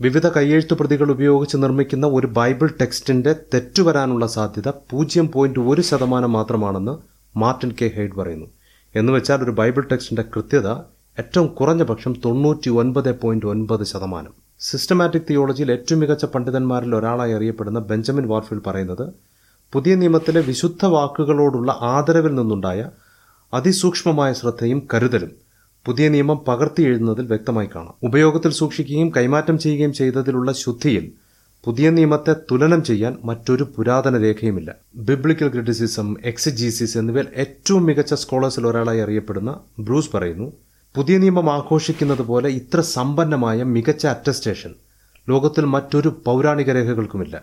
വിവിധ 0.00 0.26
കയ്യെഴുത്തു 0.28 0.74
പ്രതികൾ 0.74 1.10
ഉപയോഗിച്ച് 1.10 1.56
നിർമ്മിക്കുന്ന 1.56 2.06
ഒരു 2.06 2.26
ബൈബിൾ 2.26 2.70
ടെക്സ്റ്റിന്റെ 2.80 3.32
തെറ്റുവരാനുള്ള 3.54 4.26
സാധ്യത 4.26 4.68
പൂജ്യം 4.90 5.32
പോയിന്റ് 5.32 5.60
ഒരു 5.60 5.80
ശതമാനം 5.80 6.32
മാത്രമാണെന്ന് 6.32 7.13
മാർട്ടിൻ 7.36 7.74
കെ. 7.82 7.90
ഹെയ്ഡ് 7.96 8.14
പറയുന്നു. 8.14 8.46
എന്ന് 8.94 9.12
വെച്ചാൽ 9.12 9.42
ഒരു 9.42 9.50
ബൈബിൾ 9.50 9.82
ടെക്സ്റ്റിന്റെ 9.82 10.22
കൃത്യത 10.22 10.68
ഏറ്റവും 11.18 11.46
കുറഞ്ഞ 11.46 11.82
പക്ഷം 11.82 12.14
തൊണ്ണൂറ്റി 12.24 12.70
ഒൻപത് 12.70 13.20
പോയിന്റ് 13.20 13.46
ഒൻപത് 13.46 13.84
ശതമാനം. 13.84 14.32
സിസ്റ്റമാറ്റിക് 14.60 15.22
തിയോളജിയിൽ 15.30 15.72
ഏറ്റവും 15.72 16.00
മികച്ച 16.00 16.24
പണ്ഡിതന്മാരിൽ 16.24 16.94
ഒരാളായി 16.96 17.32
അറിയപ്പെടുന്ന 17.32 17.78
ബെഞ്ചമിൻ 17.78 18.28
വാർഫിൽ 18.28 18.58
പറയുന്നത് 18.58 19.08
പുതിയ 19.72 19.94
നിയമത്തിലെ 19.94 20.40
വിശുദ്ധ 20.40 20.86
വാക്കുകളോടുള്ള 20.86 21.78
ആദരവിൽ 21.80 22.34
നിന്നുണ്ടായ 22.34 22.90
അതിസൂക്ഷ്മമായ 23.54 24.32
ശ്രദ്ധയും 24.32 24.88
കരുതലും 24.94 25.30
പുതിയ 25.84 26.08
നിയമം 26.08 26.40
പകർത്തി 26.48 26.82
എഴുതുന്നതിൽ 26.82 27.26
വ്യക്തമായി 27.26 27.68
കാണാം. 27.74 27.94
ഉപയോഗത്തിൽ 28.02 28.50
സൂക്ഷിക്കുകയും 28.50 29.12
കൈമാറ്റം 29.16 29.58
ചെയ്യുകയും 29.58 29.92
ചെയ്തതിലുള്ള 29.92 30.52
ശുദ്ധിയിൽ 30.52 31.12
പുതിയ 31.64 31.90
നിയമത്തെ 31.90 32.36
തുലനം 32.50 32.84
ചെയ്യാൻ 32.84 33.16
മറ്റൊരു 33.24 33.64
പുരാതന 33.76 34.18
രേഖയുമില്ല. 34.18 34.74
ബിബ്ലിക്കൽ 34.94 35.48
ക്രിറ്റിസിസം 35.48 36.16
എക്സിജീസിസ് 36.24 36.98
എന്നിവയിൽ 36.98 37.26
ഏറ്റവും 37.36 37.86
മികച്ച 37.86 38.14
സ്കോളേഴ്സിൽ 38.14 38.66
ഒരാളായി 38.66 38.98
അറിയപ്പെടുന്ന 38.98 39.60
ബ്രൂസ് 39.78 40.10
പറയുന്നു 40.14 40.52
പുതിയ 40.94 41.18
നിയമം 41.18 41.52
ആഘോഷിക്കുന്നത് 41.52 42.22
പോലെ 42.22 42.48
ഇത്ര 42.48 42.80
സമ്പന്നമായ 42.80 43.62
മികച്ച 43.62 44.06
അറ്റസ്റ്റേഷൻ 44.06 44.74
ലോകത്തിൽ 45.28 45.64
മറ്റൊരു 45.64 46.22
പൗരാണിക 46.24 46.72
രേഖകൾക്കുമില്ല. 46.72 47.42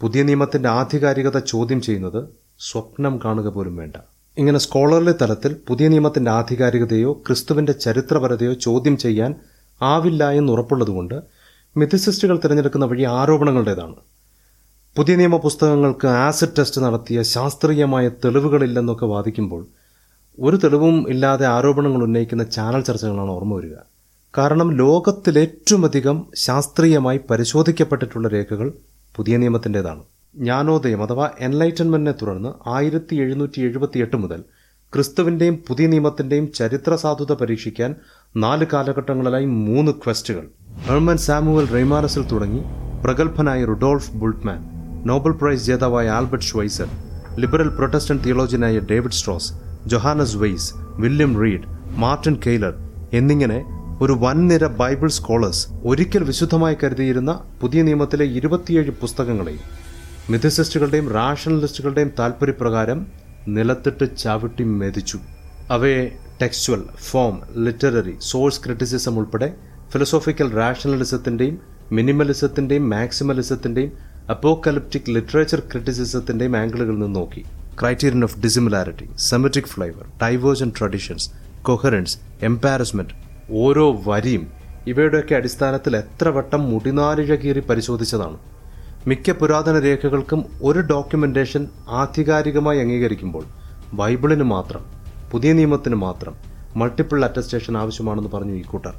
പുതിയ 0.00 0.22
നിയമത്തിന്റെ 0.22 0.68
ആധികാരികത 0.68 1.38
ചോദ്യം 1.38 1.80
ചെയ്യുന്നത് 1.80 2.28
സ്വപ്നം 2.58 3.20
കാണുക 3.24 3.48
പോലും 3.48 3.76
വേണ്ട. 3.76 3.96
ഇങ്ങനെ 4.38 4.58
സ്കോളർലി 4.58 5.12
തലത്തിൽ 5.22 5.56
പുതിയ 5.68 5.88
നിയമത്തിന്റെ 5.88 6.30
ആധികാരികതയോ 6.30 7.22
ക്രിസ്തുവിന്റെ 7.26 7.72
ചരിത്രപരതയോ 7.72 8.52
ചോദ്യം 8.52 8.96
ചെയ്യാൻ 8.96 9.34
ആവില്ല 9.82 10.30
എന്ന് 10.30 10.52
ഉറപ്പുള്ളതുകൊണ്ട് 10.52 11.41
മിഥിസിസ്റ്റുകൾ 11.76 12.36
തിരഞ്ഞെടുക്കുന്ന 12.36 12.86
വഴി 12.86 13.02
ആരോപണങ്ങളുടേതാണ്. 13.02 13.94
പുതിയ 14.96 15.16
നിയമ 15.16 15.36
പുസ്തകങ്ങൾക്ക് 15.36 16.08
ആസിഡ് 16.08 16.56
ടെസ്റ്റ് 16.58 16.80
നടത്തിയ 16.80 17.22
ശാസ്ത്രീയമായ 17.22 18.08
തെളിവുകളില്ലെന്നൊക്കെ 18.08 19.06
വാദിക്കുമ്പോൾ 19.06 19.66
ഒരു 20.38 20.56
തെളിവും 20.56 21.10
ഇല്ലാതെ 21.10 21.46
ആരോപണങ്ങൾ 21.46 22.02
ഉന്നയിക്കുന്ന 22.02 22.44
ചാനൽ 22.44 22.82
ചർച്ചകളാണ് 22.82 23.30
ഓർമ്മ 23.30 23.54
വരിക. 23.54 23.74
കാരണം 24.38 24.76
അധികം 25.84 26.26
ശാസ്ത്രീയമായി 26.34 27.20
പരിശോധിക്കപ്പെട്ടിട്ടുള്ള 27.30 28.28
രേഖകൾ 28.28 28.72
പുതിയ 29.16 29.36
നിയമത്തിന്റെതാണ്. 29.36 30.02
ജ്ഞാനോദയം 30.36 31.02
അഥവാ 31.02 31.30
എൻലൈറ്റൻമെന്റിനെ 31.40 32.14
തുടർന്ന് 32.22 32.68
ആയിരത്തി 32.68 33.14
എഴുന്നൂറ്റി 33.14 33.60
എഴുപത്തിയെട്ട് 33.60 34.16
മുതൽ 34.16 34.44
ക്രിസ്തുവിന്റെയും 34.94 35.64
പുതിയ 35.68 35.86
നിയമത്തിന്റെയും 35.86 36.52
ചരിത്ര 36.52 36.94
സാധുത 36.94 37.32
പരീക്ഷിക്കാൻ 37.32 37.94
നാല് 38.36 38.66
കാലഘട്ടങ്ങളിലായി 38.72 39.44
മൂന്ന് 39.44 39.92
ക്വസ്റ്റുകൾ. 39.92 40.44
ഹെർമൻ 40.86 41.16
സാമുവൽ 41.16 41.66
റെയ്മാനസിൽ 41.66 42.22
തുടങ്ങി 42.26 42.62
പ്രഗത്ഭനായ 43.04 43.64
റുഡോൾഫ് 43.64 44.10
ബുൾട്ട്മാൻ 44.12 44.60
നോബൽ 45.06 45.30
പ്രൈസ് 45.30 45.66
ജേതാവായ 45.66 46.08
ആൽബർട്ട് 46.08 46.44
ഷ്വൈസർ 46.44 46.88
liberal 47.36 47.68
Protestant 47.68 48.24
തിയോളജിനായ 48.24 48.78
David 48.90 49.12
Strauss 49.12 49.52
Johannes 49.86 50.36
Weiss 50.36 50.68
William 50.96 51.40
Wrede 51.42 51.68
Martin 51.96 52.36
Kahler 52.46 52.74
എന്നിങ്ങനെ 53.12 53.58
ഒരു 54.00 54.12
വൻനിര 54.12 54.66
ബൈബിൾ 54.66 55.08
സ്കോളേഴ്സ് 55.08 55.68
ഒരിക്കൽ 55.84 56.22
വിശുദ്ധമായി 56.22 56.76
കരുതിയിരുന്ന 56.82 57.32
പുതിയ 57.60 57.82
നിയമത്തിലെ 57.82 58.24
ഇരുപത്തിയേഴ് 58.24 58.90
പുസ്തകങ്ങളെയും 58.90 59.64
മിഥസിസ്റ്റുകളുടെയും 60.30 61.12
റാഷണലിസ്റ്റുകളുടെയും 61.12 62.12
താൽപ്പര്യപ്രകാരം 62.18 63.21
നിലത്തിട്ട് 63.48 64.16
ചവിട്ടി 64.16 64.64
മെതിച്ചു 64.64 65.18
അവയെ 65.70 66.12
textual 66.42 66.82
form 66.98 67.40
literary 67.64 68.16
source 68.20 68.60
criticism 68.64 69.18
ഉൾപ്പെടെ 69.18 69.54
ഫിലോസോഫിക്കൽ 69.92 70.50
റാഷണലിസത്തിന്റെയും 70.52 71.58
മിനിമലിസത്തിന്റെയും 71.92 72.90
മാക്സിമലിസത്തിന്റെയും 72.90 73.92
അപ്പോക്കലിപ്റ്റിക് 74.30 75.10
ലിറ്ററേച്ചർ 75.10 75.60
ക്രിറ്റിസിസത്തിന്റെയും 75.60 76.56
ആംഗിളുകളിൽ 76.56 76.98
നിന്ന് 76.98 77.14
നോക്കി. 77.20 77.44
Criterion 77.80 78.24
of 78.24 78.38
dissimilarity 78.38 79.08
Semitic 79.16 79.64
flavour 79.64 80.06
divergent 80.22 80.72
traditions 80.78 81.30
coherence 81.62 82.18
embarrassment 82.42 83.14
ഓരോ 83.50 84.02
വരിയും 84.06 84.46
ഇവയുടെയൊക്കെ 84.86 85.34
അടിസ്ഥാനത്തിൽ 85.34 85.96
എത്ര 85.96 86.28
വട്ടം 86.28 86.70
മുടിനാരിഴ 86.70 87.34
കീറി 87.34 87.60
പരിശോധിച്ചതാണ്. 87.60 88.38
മിക്ക 89.06 89.30
പുരാതന 89.30 89.78
രേഖകൾക്കും 89.78 90.44
ഒരു 90.62 90.80
ഡോക്യുമെന്റേഷൻ 90.80 91.68
ആധികാരികമായി 91.88 92.80
അംഗീകരിക്കുമ്പോൾ 92.80 93.44
ബൈബിളിന് 93.94 94.42
മാത്രം 94.42 94.82
പുതിയ 95.32 95.52
നിയമത്തിന് 95.52 95.94
മാത്രം 95.94 96.34
മൾട്ടിപ്പിൾ 96.76 97.24
അറ്റസ്റ്റേഷൻ 97.24 97.76
ആവശ്യമാണെന്ന് 97.76 98.30
പറഞ്ഞു 98.30 98.54
ഈ 98.54 98.62
കൂട്ടർ. 98.62 98.94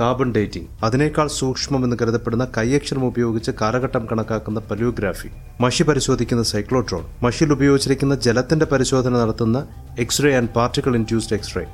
കാർബൺ 0.00 0.32
ഡേറ്റിംഗ് 0.32 0.68
അതിനേക്കാൾ 0.82 1.28
സൂക്ഷ്മമെന്ന് 1.28 1.96
കരുതപ്പെടുന്ന 2.02 2.48
കൈയക്ഷരം 2.56 3.06
ഉപയോഗിച്ച് 3.06 3.50
കാലഘട്ടം 3.60 4.08
കണക്കാക്കുന്ന 4.12 4.60
പലിയോഗ്രാഫി 4.60 5.30
മഷി 5.60 5.82
പരിശോധിക്കുന്ന 5.82 6.42
സൈക്ലോട്രോൺ 6.42 7.04
മഷിയിൽ 7.22 7.52
ഉപയോഗിച്ചിരിക്കുന്ന 7.52 8.14
ജലത്തിന്റെ 8.14 8.66
പരിശോധന 8.66 9.12
നടത്തുന്ന 9.18 9.66
x-ray 9.98 10.34
and 10.34 10.48
particle 10.48 10.94
induced 10.96 11.34
x-ray 11.34 11.64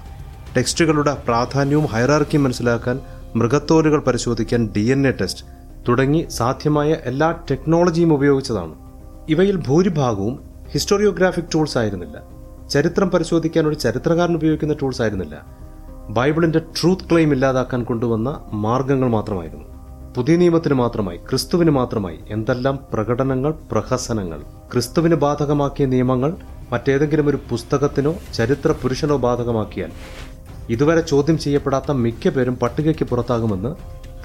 ടെക്സ്റ്റുകളുടെ 0.57 1.17
പ്രാധാന്യവും 1.27 1.87
ഹൈറാർക്കിയും 1.87 2.43
മനസ്സിലാക്കാൻ 2.43 3.01
മൃഗത്തോലുകൾ 3.35 4.01
പരിശോധിക്കാൻ 4.01 4.71
ഡി 4.77 4.87
ടെസ്റ്റ് 5.13 5.54
തുടങ്ങി 5.89 6.27
സാധ്യമായ 6.31 6.97
എല്ലാ 7.05 7.31
ടെക്നോളജിയും 7.51 8.13
ഉപയോഗിച്ചതാണ്. 8.13 8.75
ഇവയിൽ 9.29 9.57
ഭൂരിഭാഗവും 9.57 10.39
ഹിസ്റ്റോറിയോഗ്രാഫിക് 10.73 11.51
ടൂൾസ് 11.55 11.79
ആയിരുന്നില്ല. 11.79 12.17
ചരിത്രം 12.71 13.11
പരിശോധിക്കാൻ 13.11 13.67
ഒരു 13.67 13.75
ചരിത്രകാരൻ 13.75 14.35
ഉപയോഗിക്കുന്ന 14.35 14.75
ടൂൾസ് 14.83 15.03
ആയിരുന്നില്ല. 15.03 15.37
ബൈബിളിന്റെ 16.11 16.59
ട്രൂത്ത് 16.59 17.11
ക്ലെയിം 17.11 17.33
ഇല്ലാതാക്കാൻ 17.33 17.85
കൊണ്ടുവന്ന 17.85 18.45
മാർഗങ്ങൾ 18.53 19.09
മാത്രമായിരുന്നു. 19.09 19.65
പുതിയ 20.17 20.37
നിയമത്തിന് 20.37 20.75
മാത്രമായി 20.75 21.17
ക്രിസ്തുവിന് 21.17 21.71
മാത്രമായി 21.71 22.19
എന്തെല്ലാം 22.29 22.79
പ്രകടനങ്ങൾ 22.93 23.55
പ്രഹസനങ്ങൾ 23.73 24.41
ക്രിസ്തുവിന് 24.73 25.15
ബാധകമാക്കിയ 25.15 25.87
നിയമങ്ങൾ 25.87 26.37
മറ്റേതെങ്കിലും 26.73 27.29
ഒരു 27.29 27.39
പുസ്തകത്തിനോ 27.51 28.15
ചരിത്ര 28.35 28.73
പുരുഷനോ 28.73 29.17
ബാധകമാക്കിയാൽ 29.17 29.91
ഇതുവരെ 30.69 31.01
ചോദ്യം 31.01 31.39
ചെയ്യപ്പെടാത്ത 31.39 31.93
മിക്ക 31.93 32.29
പേരും 32.29 32.57
പട്ടികയ്ക്ക് 32.57 33.05
പുറത്താകുമെന്ന് 33.05 33.73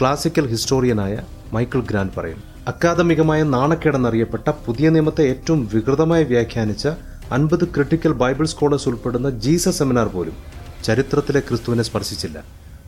ക്ലാസിക്കൽ 0.01 0.47
ഹിസ്റ്റോറിയനായ 0.47 1.13
മൈക്കിൾ 1.53 1.81
ഗ്രാൻഡ് 1.81 2.15
പറയും 2.17 2.39
അക്കാദമികമായ 2.67 3.43
നാണക്കേടെന്നറിയപ്പെട്ട 3.43 4.49
പുതിയ 4.65 4.89
നിയമത്തെ 4.89 5.23
ഏറ്റവും 5.29 5.69
വികൃതമായി 5.73 6.23
വ്യാഖ്യാനിച്ച 6.23 6.87
അൻപത് 7.31 7.65
ക്രിട്ടിക്കൽ 7.75 8.11
ബൈബിൾ 8.11 8.45
സ്കോളേഴ്സ് 8.45 8.89
ഉൾപ്പെടുന്ന 8.89 9.29
ജീസസ് 9.45 9.77
സെമിനാർ 9.77 10.07
പോലും 10.07 10.35
ചരിത്രത്തിലെ 10.83 11.39
ക്രിസ്തുവിനെ 11.39 11.83
സ്പർശിച്ചില്ല. 11.83 12.37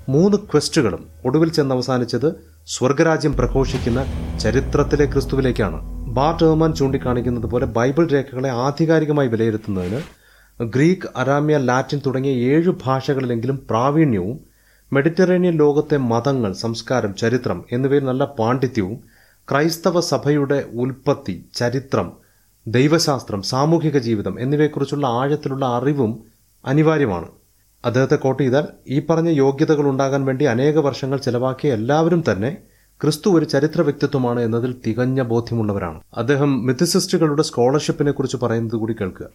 മൂന്ന് 0.10 0.38
ക്വസ്റ്റുകളും 0.38 1.02
ഒടുവിൽ 1.26 1.50
ചെന്ന് 1.50 1.76
അവസാനിച്ചത് 1.76 2.30
സ്വർഗരാജ്യം 2.68 3.34
പ്രഘോഷിക്കുന്ന 3.38 4.00
ചരിത്രത്തിലെ 4.44 5.06
ക്രിസ്തുവിലേക്കാണ്. 5.06 5.80
ബാർട്ട് 6.18 6.44
ഏർമാൻ 6.44 6.74
ചൂണ്ടിക്കാണിക്കുന്നത് 6.74 7.46
പോലെ 7.46 7.66
ബൈബിൾ 7.66 8.08
രേഖകളെ 8.08 8.50
ആധികാരികമായി 8.68 9.28
വിലയിരുത്തുന്നതിന് 9.28 10.02
ഗ്രീക്ക് 10.60 11.10
അരാമ്യ 11.16 11.58
ലാറ്റിൻ 11.58 12.02
തുടങ്ങിയ 12.06 12.34
ഏഴ് 12.54 12.72
ഭാഷകളിലെങ്കിലും 12.86 13.68
പ്രാവീണ്യവും 13.70 14.40
മെഡിറ്ററേനിയൻ 14.94 15.54
ലോകത്തെ 15.54 15.98
മതങ്ങൾ 15.98 16.54
സംസ്കാരം 16.54 17.16
ചരിത്രം 17.16 17.66
എന്നിവയിൽ 17.72 18.06
നല്ല 18.06 18.26
പാണ്ഡിത്യവും 18.26 19.00
ക്രൈസ്തവ 19.52 20.00
സഭയുടെ 20.00 20.66
ഉൽപ്പത്തി 20.74 21.46
ചരിത്രം 21.54 22.12
ദൈവശാസ്ത്രം 22.68 23.42
സാമൂഹിക 23.42 23.98
ജീവിതം 23.98 24.40
എന്നിവയെക്കുറിച്ചുള്ള 24.40 25.08
ആഴത്തിലുള്ള 25.08 25.66
അറിവും 25.66 26.24
അനിവാര്യമാണ്. 26.66 27.28
അദ്ദേഹത്തെ 27.86 28.16
കോട്ട് 28.16 28.44
ചെയ്താൽ 28.44 28.66
ഈ 28.88 29.06
പറഞ്ഞ 29.06 29.30
യോഗ്യതകൾ 29.30 29.88
ഉണ്ടാകാൻ 29.88 30.26
വേണ്ടി 30.26 30.46
അനേക 30.46 30.78
വർഷങ്ങൾ 30.78 31.18
ചെലവാക്കിയ 31.18 31.74
എല്ലാവരും 31.74 32.24
തന്നെ 32.32 32.58
ക്രിസ്തു 33.02 33.30
ഒരു 33.30 33.46
ചരിത്ര 33.46 33.82
വ്യക്തിത്വമാണ് 33.82 34.40
എന്നതിൽ 34.40 34.76
തികഞ്ഞ 34.88 35.22
ബോധ്യമുള്ളവരാണ്. 35.22 36.02
അദ്ദേഹം 36.18 36.66
മിഥസിസ്റ്റുകളുടെ 36.66 37.44
സ്കോളർഷിപ്പിനെ 37.44 38.12
കുറിച്ച് 38.12 38.38
പറയുന്നത് 38.38 38.76
കൂടി 38.76 38.96
കേൾക്കുക. 39.02 39.28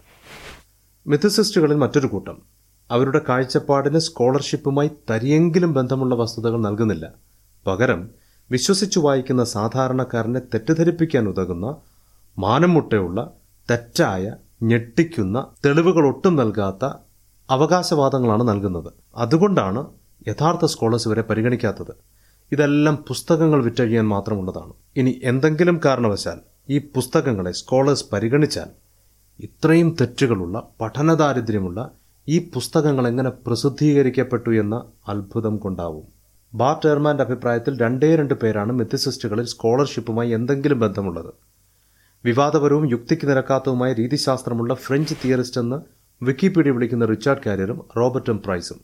മിഥസിസ്റ്റുകളിൽ 1.06 1.76
മറ്റൊരു 1.76 2.06
കൂട്ടം. 2.06 2.55
അവരുടെ 2.90 3.20
കാഴ്ചപ്പാടിന് 3.28 3.98
സ്കോളർഷിപ്പുമായി 3.98 4.90
തരിയെങ്കിലും 5.10 5.74
ബന്ധമുള്ള 5.74 6.14
വസ്തുതകൾ 6.14 6.60
നൽകുന്നില്ല. 6.60 7.06
പകരം 7.66 8.10
വിശ്വസിച്ചു 8.50 9.00
വായിക്കുന്ന 9.00 9.44
സാധാരണക്കാരനെ 9.44 10.40
തെറ്റിദ്ധരിപ്പിക്കാൻ 10.40 11.28
ഉതകുന്ന 11.28 11.76
മാനം 12.38 12.74
മുട്ടയുള്ള 12.74 13.30
തെറ്റായ 13.70 14.34
ഞെട്ടിക്കുന്ന 14.62 15.46
തെളിവുകൾ 15.66 16.06
ഒട്ടും 16.06 16.36
നൽകാത്ത 16.36 16.84
അവകാശവാദങ്ങളാണ് 17.50 18.48
നൽകുന്നത്. 18.48 18.92
അതുകൊണ്ടാണ് 19.16 19.86
യഥാർത്ഥ 20.28 20.66
സ്കോളേഴ്സ് 20.66 21.08
വരെ 21.08 21.22
പരിഗണിക്കാത്തത്. 21.22 21.92
ഇതെല്ലാം 22.52 23.04
പുസ്തകങ്ങൾ 23.08 23.62
വിറ്റഴിയാൻ 23.62 24.08
മാത്രമുള്ളതാണ്. 24.08 24.72
ഇനി 24.96 25.20
എന്തെങ്കിലും 25.24 25.80
കാരണവശാൽ 25.84 26.38
ഈ 26.70 26.78
പുസ്തകങ്ങളെ 26.78 27.52
സ്കോളേഴ്സ് 27.52 28.06
പരിഗണിച്ചാൽ 28.12 28.68
ഇത്രയും 29.40 29.96
തെറ്റുകളുള്ള 30.00 30.68
പഠനദാരിദ്ര്യമുള്ള 30.80 31.90
ഈ 32.28 32.50
പുസ്തകങ്ങൾ 32.54 33.09
എങ്ങനെ 33.09 33.30
പ്രസിദ്ധീകരിക്കപ്പെട്ടു 33.30 34.50
എന്ന 34.50 34.85
അത്ഭുതം 35.09 35.56
കൊണ്ടാവും. 35.56 36.04
ബാർട്ട് 36.54 36.87
എർമാന്റെ 36.87 37.25
അഭിപ്രായത്തിൽ 37.25 37.80
രണ്ടേ 37.80 38.16
രണ്ട് 38.16 38.35
പേരാണ് 38.35 38.73
മെത്തിസിസ്റ്റുകളിൽ 38.73 39.47
സ്കോളർഷിപ്പുമായി 39.47 40.30
എന്തെങ്കിലും 40.30 40.80
ബന്ധമുള്ളത്. 40.80 41.35
വിവാദപരവും 42.25 42.90
യുക്തിക്ക് 42.90 43.28
നിരക്കാത്തതുമായ 43.28 43.92
രീതിശാസ്ത്രമുള്ള 43.92 44.75
ഫ്രഞ്ച് 44.75 45.14
തിയറിസ്റ്റ് 45.25 45.61
എന്ന് 45.61 45.76
വിക്കിപീഡിയ 46.25 46.71
വിളിക്കുന്ന 46.71 47.04
റിച്ചാർഡ് 47.04 47.40
കാരിയറും 47.47 47.85
റോബർട്ടും 47.97 48.42
പ്രൈസും. 48.42 48.80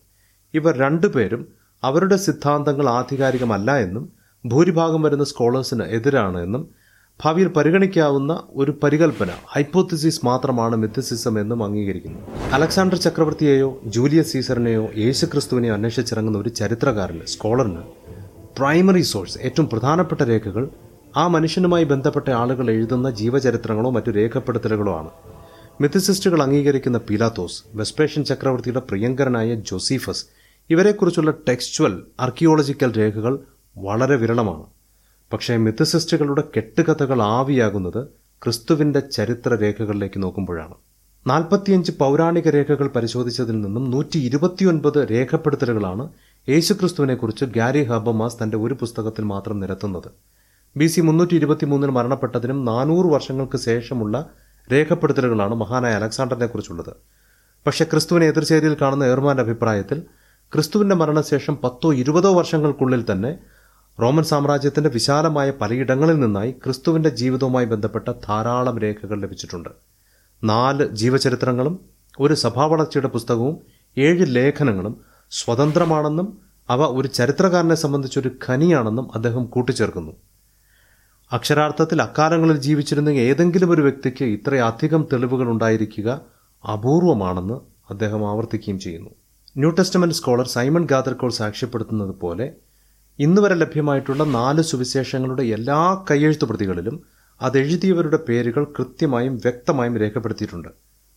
ഇവർ 0.54 0.76
രണ്ടുപേരും 0.76 1.48
അവരുടെ 1.82 2.16
സിദ്ധാന്തങ്ങൾ 2.16 2.88
ആധികാരികമല്ല 2.88 3.76
എന്നും 3.76 4.12
ഭൂരിഭാഗം 4.46 5.02
വരുന്ന 5.02 5.24
സ്കോളേഴ്സിന് 5.24 5.82
എതിരാണ് 5.82 6.38
എന്നും 6.42 6.81
ഭാവിയിൽ 7.24 7.48
പരിഗണിക്കാവുന്ന 7.48 8.42
ഒരു 8.54 8.78
പരികൽപ്പന 8.82 9.28
ഹൈപ്പോത്തിസിസ് 9.48 10.26
മാത്രമാണ് 10.26 10.76
മിത്തസിസം 10.76 11.40
എന്നും 11.40 11.64
അംഗീകരിക്കുന്നു. 11.64 12.18
അലക്സാണ്ടർ 12.52 12.96
ചക്രവർത്തിയെയോ 12.96 13.80
ജൂലിയസ് 13.86 14.32
സീസറിനെയോ 14.32 14.88
യേശുക്രിസ്തുവിനെയോ 14.96 15.74
അന്വേഷിച്ചിറങ്ങുന്ന 15.74 16.38
ഒരു 16.38 16.48
ചരിത്രകാരന് 16.48 17.26
സ്കോളറിന് 17.26 17.82
പ്രൈമറി 18.58 19.00
സോഴ്സ് 19.00 19.38
ഏറ്റവും 19.38 19.68
പ്രധാനപ്പെട്ട 19.68 20.20
രേഖകൾ 20.20 20.68
ആ 21.16 21.26
മനുഷ്യനുമായി 21.26 21.84
ബന്ധപ്പെട്ട 21.84 22.30
ആളുകൾ 22.30 22.70
എഴുതുന്ന 22.70 23.10
ജീവചരിത്രങ്ങളോ 23.10 23.90
മറ്റു 23.90 24.10
രേഖപ്പെടുത്തലുകളോ 24.10 24.98
ആണ്. 24.98 25.10
മിത്തസിസ്റ്റുകൾ 25.80 26.42
അംഗീകരിക്കുന്ന 26.42 26.98
പീലാത്തോസ് 26.98 27.62
വെസ്പേഷ്യൻ 27.74 28.24
ചക്രവർത്തിയുടെ 28.24 28.80
പ്രിയങ്കരനായ 28.80 29.54
ജോസീഫസ് 29.54 30.26
ഇവരെക്കുറിച്ചുള്ള 30.70 31.30
ടെക്സ്ച്വൽ 31.30 32.02
ആർക്കിയോളജിക്കൽ 32.20 32.92
രേഖകൾ 32.98 33.38
വളരെ 33.78 34.16
വിരളമാണ്. 34.16 34.64
പക്ഷേ 35.32 35.56
മിഥസിസ്റ്റുകളുടെ 35.56 36.42
കെട്ടുകഥകൾ 36.56 37.22
ആവിയാകുന്നത് 37.22 38.08
ക്രിസ്തുവിന്റെ 38.42 39.00
ചരിത്ര 39.00 39.54
രേഖകളിലേക്ക് 39.54 40.22
നോക്കുമ്പോഴാണ്. 40.22 40.74
നാൽപ്പത്തിയഞ്ച് 41.26 41.92
പൗരാണിക 41.92 42.48
രേഖകൾ 42.48 42.86
പരിശോധിച്ചതിൽ 42.88 43.60
നിന്നും 43.62 43.90
നൂറ്റി 43.90 44.18
ഇരുപത്തിയൊൻപത് 44.18 45.10
രേഖപ്പെടുത്തലുകളാണ് 45.10 46.08
യേശുക്രിസ്തുവിനെക്കുറിച്ച് 46.48 47.44
ഗാരി 47.44 47.82
ഹബമാസ് 47.84 48.42
തന്റെ 48.42 48.56
ഒരു 48.56 48.74
പുസ്തകത്തിൽ 48.74 49.24
മാത്രം 49.24 49.60
നിരത്തുന്നത്. 49.60 50.10
ബി 50.76 50.86
സി 50.86 51.00
മുന്നൂറ്റി 51.00 51.34
ഇരുപത്തി 51.34 51.66
മൂന്നിൽ 51.66 51.90
മരണപ്പെട്ടതിനും 51.90 52.64
നാനൂറ് 52.64 53.06
വർഷങ്ങൾക്ക് 53.06 53.56
ശേഷമുള്ള 53.56 54.30
രേഖപ്പെടുത്തലുകളാണ് 54.72 55.54
മഹാനായ 55.54 55.94
അലക്സാണ്ടറിനെ 55.94 56.46
കുറിച്ചുള്ളത് 56.46 56.92
പക്ഷേ 57.66 57.84
ക്രിസ്തുവിനെ 57.84 58.26
എതിർചേരിയിൽ 58.26 58.76
കാണുന്ന 58.82 59.04
ഏർമാന്റെ 59.04 59.42
അഭിപ്രായത്തിൽ 59.42 60.02
ക്രിസ്തുവിന്റെ 60.52 60.94
മരണശേഷം 60.94 61.58
പത്തോ 61.64 61.94
ഇരുപതോ 61.94 62.32
വർഷങ്ങൾക്കുള്ളിൽ 62.32 63.12
തന്നെ 63.12 63.38
റോമൻ 64.00 64.24
സാമ്രാജ്യത്തിന്റെ 64.24 64.90
വിശാലമായ 64.90 65.50
പലയിടങ്ങളിൽ 65.50 66.20
നിന്നായി 66.20 66.50
ക്രിസ്തുവിന്റെ 66.52 67.08
ജീവിതവുമായി 67.08 67.66
ബന്ധപ്പെട്ട 67.66 68.08
ധാരാളം 68.10 68.78
രേഖകൾ 68.78 69.20
ലഭിച്ചിട്ടുണ്ട്. 69.20 69.68
നാല് 70.44 70.88
ജീവചരിത്രങ്ങളും 70.88 71.80
ഒരു 72.20 72.34
സഭാവളർച്ചയുടെ 72.34 73.08
പുസ്തകവും 73.08 73.58
ഏഴ് 73.98 74.26
ലേഖനങ്ങളും 74.28 75.00
സ്വതന്ത്രമാണെന്നും 75.30 76.38
അവ 76.70 76.84
ഒരു 76.84 77.08
ചരിത്രകാരനെ 77.08 77.74
സംബന്ധിച്ചൊരു 77.74 78.30
ഖനിയാണെന്നും 78.48 79.10
അദ്ദേഹം 79.14 79.44
കൂട്ടിച്ചേർക്കുന്നു. 79.44 80.12
അക്ഷരാർത്ഥത്തിൽ 81.32 82.02
അക്കാലങ്ങളിൽ 82.02 82.56
ജീവിച്ചിരുന്ന 82.56 83.08
ഏതെങ്കിലും 83.08 83.70
ഒരു 83.70 83.82
വ്യക്തിക്ക് 83.82 84.24
ഇത്രയധികം 84.24 85.08
തെളിവുകൾ 85.12 85.48
ഉണ്ടായിരിക്കുക 85.48 86.20
അപൂർവമാണെന്ന് 86.72 87.54
അദ്ദേഹം 87.90 88.30
ആവർത്തിക്കുകയും 88.30 88.78
ചെയ്യുന്നു. 88.80 89.10
New 89.56 89.70
Testament 89.70 90.14
scholar 90.14 90.46
Simon 90.46 90.86
Gathercole 90.86 91.30
സാക്ഷ്യപ്പെടുത്തുന്നത് 91.30 92.14
പോലെ 92.20 92.46
ഇന്ന് 93.18 93.42
വരെ 93.42 93.54
ലഭ്യമായിട്ടുള്ള 93.54 94.24
നാല് 94.24 94.62
സുവിശേഷങ്ങളുടെ 94.62 95.42
എല്ലാ 95.42 96.04
കയ്യെഴുത്തു 96.10 96.44
പ്രതികളിലും 96.44 97.02
അതെഴുതിയവരുടെ 97.42 98.16
പേരുകൾ 98.16 98.64
കൃത്യമായും 98.64 99.36
വ്യക്തമായും 99.36 99.98
രേഖപ്പെടുത്തിയിട്ടുണ്ട്. 99.98 100.68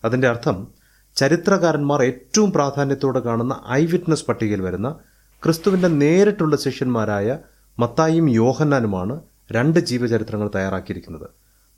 അതിന്റെ 0.04 0.28
അർത്ഥം 0.28 0.68
ചരിത്രകാരന്മാർ 1.16 2.02
ഏറ്റവും 2.02 2.52
പ്രാധാന്യത്തോടെ 2.52 3.20
കാണുന്ന 3.20 3.64
ഐ 3.70 3.86
വിറ്റ്നസ് 3.86 4.26
പട്ടികയിൽ 4.26 4.60
വരുന്ന 4.60 4.98
ക്രിസ്തുവിന്റെ 5.44 5.88
നേരിട്ടുള്ള 5.88 6.56
ശിഷ്യന്മാരായ 6.56 7.38
മത്തായും 7.78 8.30
യോഹന്നാനുമാണ് 8.30 9.20
രണ്ട് 9.52 9.80
ജീവചരിത്രങ്ങൾ 9.80 10.50
തയ്യാറാക്കിയിരിക്കുന്നത്. 10.54 11.28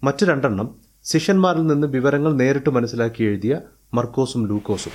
മറ്റു 0.04 0.24
രണ്ടെണ്ണം 0.24 0.74
ശിഷ്യന്മാരിൽ 1.04 1.66
നിന്ന് 1.66 1.86
വിവരങ്ങൾ 1.86 2.32
നേരിട്ട് 2.32 2.70
മനസ്സിലാക്കി 2.70 3.22
എഴുതിയ 3.22 3.60
മർക്കോസും 3.94 4.46
ലൂക്കോസും. 4.48 4.92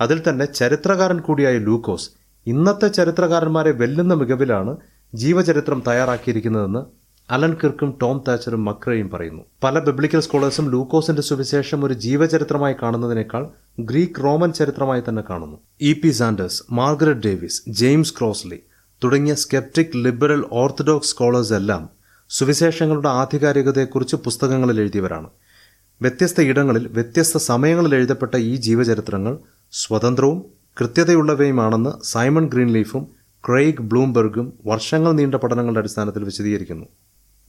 അതിൽ 0.00 0.22
തന്നെ 0.28 0.44
ചരിത്രകാരൻ 0.44 1.20
കൂടിയായ 1.20 1.58
ലൂക്കോസ് 1.58 2.19
ഇന്നത്തെ 2.46 2.88
ചരിത്രകാരന്മാരെ 2.88 3.70
വെല്ലുന്ന 3.70 4.14
മികവിലാണ് 4.14 4.76
ജീവചരിത്രം 5.14 5.82
തയ്യാറാക്കിയിരിക്കുന്നതെന്ന് 5.88 6.82
അലൻ 7.32 7.54
കിർക്കും 7.54 7.98
ടോം 8.02 8.24
താച്ചറും 8.28 8.64
മക്രയും 8.64 9.10
പറയുന്നു. 9.10 9.42
പല 9.64 9.78
ബിബ്ലിക്കൽ 9.78 10.20
സ്കോളേഴ്സും 10.20 10.70
ലൂക്കോസിന്റെ 10.70 11.22
സുവിശേഷം 11.22 11.84
ഒരു 11.84 11.94
ജീവചരിത്രമായി 11.94 12.74
കാണുന്നതിനേക്കാൾ 12.82 13.50
ഗ്രീക്ക് 13.80 14.24
റോമൻ 14.24 14.52
ചരിത്രമായി 14.52 15.02
തന്നെ 15.08 15.22
കാണുന്നു. 15.30 15.58
E 15.80 15.92
P 15.92 16.10
Sanders 16.10 16.62
Margaret 16.72 17.20
Davies 17.20 17.62
James 17.68 18.14
Crossley 18.18 18.58
തുടങ്ങിയ 19.04 19.34
സ്കെപ്റ്റിക് 19.34 19.96
ലിബറൽ 19.96 20.44
ഓർത്തഡോക്സ് 20.52 21.10
സ്കോളേഴ്സ് 21.10 21.52
എല്ലാം 21.52 21.90
സുവിശേഷങ്ങളുടെ 22.30 23.08
ആധികാരികതയെക്കുറിച്ച് 23.08 24.16
പുസ്തകങ്ങളിൽ 24.16 24.80
എഴുതിയവരാണ്. 24.80 25.28
വ്യത്യസ്ത 26.02 26.40
ഇടങ്ങളിൽ 26.40 26.88
വ്യത്യസ്ത 26.88 27.38
സമയങ്ങളിൽ 27.38 27.94
എഴുതപ്പെട്ട 27.94 28.34
ഈ 28.34 28.56
ജീവചരിത്രങ്ങൾ 28.56 29.38
സ്വതന്ത്രവും 29.72 30.59
കൃത്യതയുള്ളവയുമാണെന്ന് 30.76 31.90
സൈമൺ 32.04 32.46
ഗ്രീൻലീഫും 32.48 33.02
ക്രെയ്ഗ് 33.48 33.80
ബ്ലൂംബെർഗും 33.80 34.52
വർഷങ്ങൾ 34.66 35.12
നീണ്ട 35.12 35.34
പഠനങ്ങളുടെ 35.34 35.78
അടിസ്ഥാനത്തിൽ 35.78 36.24
വിശദീകരിക്കുന്നു. 36.24 36.86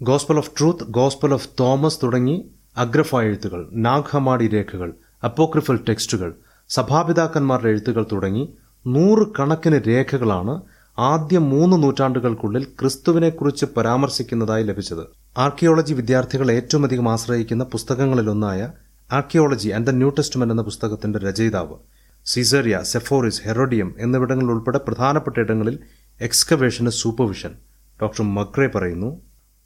Gospel 0.01 0.37
of 0.37 0.51
Truth 0.59 0.85
Gospel 0.89 1.33
of 1.33 1.49
Thomas 1.59 1.99
തുടങ്ങി 2.03 2.35
അഗ്രഫ 2.77 3.15
എഴുത്തുകൾ 3.15 3.69
നാഗ്ഹമാടി 3.71 4.47
രേഖകൾ 4.47 4.89
അപ്പോക്രിഫൽ 5.23 5.79
ടെക്സ്റ്റുകൾ 5.89 6.29
സഭാപിതാക്കന്മാരുടെ 6.69 7.69
എഴുത്തുകൾ 7.69 8.05
തുടങ്ങി 8.11 8.43
നൂറുകണക്കിന് 8.85 9.79
രേഖകളാണ് 9.87 10.55
ആദ്യ 10.97 11.37
മൂന്ന് 11.51 11.83
നൂറ്റാണ്ടുകൾക്കുള്ളിൽ 11.83 12.63
ക്രിസ്തുവിനെക്കുറിച്ച് 12.79 13.65
പരാമർശിക്കുന്നതായി 13.77 14.63
ലഭിച്ചത്. 14.63 15.03
ആർക്കിയോളജി 15.37 15.93
വിദ്യാർത്ഥികൾ 15.93 16.51
ഏറ്റവും 16.51 16.85
അധികം 16.85 17.09
ആശ്രയിക്കുന്ന 17.09 17.63
പുസ്തകങ്ങളിലൊന്നായ 17.63 18.61
archaeology 19.09 19.69
and 19.69 19.87
the 19.87 19.89
New 19.89 20.09
Testament 20.09 20.53
എന്ന 20.53 20.63
പുസ്തകത്തിന്റെ 20.63 21.19
രചയിതാവ് 21.19 21.77
സിസേറിയ 22.25 22.81
സെഫോറിസ് 22.83 23.41
ഹെറോഡിയം 23.45 23.95
എന്നിവിടങ്ങൾ 23.99 24.45
ഉൾപ്പെടെ 24.45 24.77
പ്രധാനപ്പെട്ട 24.77 25.37
ഇടങ്ങളിൽ 25.39 25.79
എക്സ്കവേഷന് 26.21 26.89
സൂപ്പർവിഷൻ 26.89 27.53
ഡോക്ടർ 28.01 28.23
മക്രേ 28.23 28.67
പറയുന്നു 28.67 29.21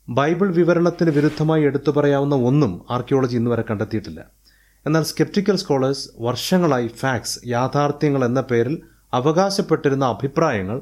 ബൈബിൾ 0.09 0.51
വിവരണത്തിന് 0.53 1.09
വിരുദ്ധമായി 1.09 1.63
എടുത്തു 1.63 1.91
പറയാവുന്ന 1.91 2.35
ഒന്നും 2.35 2.85
ആർക്കിയോളജി 2.89 3.35
ഇന്നുവരെ 3.35 3.63
കണ്ടെത്തിയിട്ടില്ല. 3.69 4.25
എന്നാൽ 4.85 5.03
സ്കെപ്റ്റിക്കൽ 5.03 5.55
സ്കോളേഴ്സ് 5.55 6.09
വർഷങ്ങളായി 6.19 6.87
ഫാക്സ് 6.87 7.39
യാഥാർത്ഥ്യങ്ങൾ 7.47 8.25
എന്ന 8.25 8.41
പേരിൽ 8.41 8.81
അവകാശപ്പെട്ടിരുന്ന 9.13 10.05
അഭിപ്രായങ്ങൾ 10.05 10.81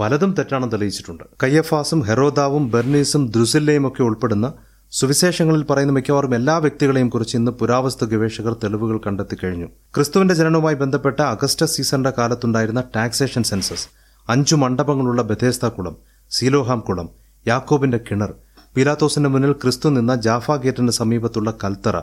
പലതും 0.00 0.32
തെറ്റാണെന്ന് 0.32 0.72
തെളിയിച്ചിട്ടുണ്ട്. 0.72 1.24
കയ്യഫാസും 1.42 2.00
ഹെറോദാവും 2.00 2.70
ബെർണീസും 2.70 3.30
ദ്രുസില്ലയും 3.30 3.88
ഒക്കെ 3.88 4.02
ഉൾപ്പെടുന്ന 4.02 4.54
സുവിശേഷങ്ങളിൽ 4.96 5.62
പറയുന്ന 5.62 5.92
മിക്കവാറും 5.92 6.34
എല്ലാ 6.34 6.56
വ്യക്തികളെയും 6.56 7.08
കുറിച്ച് 7.08 7.36
ഇന്ന് 7.36 7.50
പുരാവസ്തു 7.50 8.06
ഗവേഷകർ 8.06 8.56
തെളിവുകൾ 8.64 9.00
കണ്ടെത്തി 9.06 9.36
കഴിഞ്ഞു. 9.44 9.66
ക്രിസ്തുവിന്റെ 9.66 10.34
ജനനവുമായി 10.34 10.74
ബന്ധപ്പെട്ട 10.74 11.20
അഗസ്റ്റസ് 11.20 11.76
സീസറിന്റെ 11.76 12.12
കാലത്തുണ്ടായിരുന്ന 12.18 12.84
ടാക്സേഷൻ 12.96 13.42
സെൻസസ് 13.42 13.86
അഞ്ചു 14.28 14.56
മണ്ഡപങ്ങളുള്ള 14.56 15.22
ബഥേസ്ത 15.22 15.66
കുളം 15.66 15.96
സീലോഹാം 16.30 16.80
കുളം 16.80 17.08
യാക്കോബിന്റെ 17.46 18.00
കിണർ 18.10 18.34
പീലാത്തോസിന്റെ 18.76 19.30
മുന്നിൽ 19.30 19.52
ക്രിസ്തു 19.52 19.88
നിന്ന 19.88 20.14
ജാഫ 20.14 20.50
ഗേറ്റിന് 20.52 20.90
സമീപത്തുള്ള 20.90 21.54
കൽത്തറ 21.64 22.00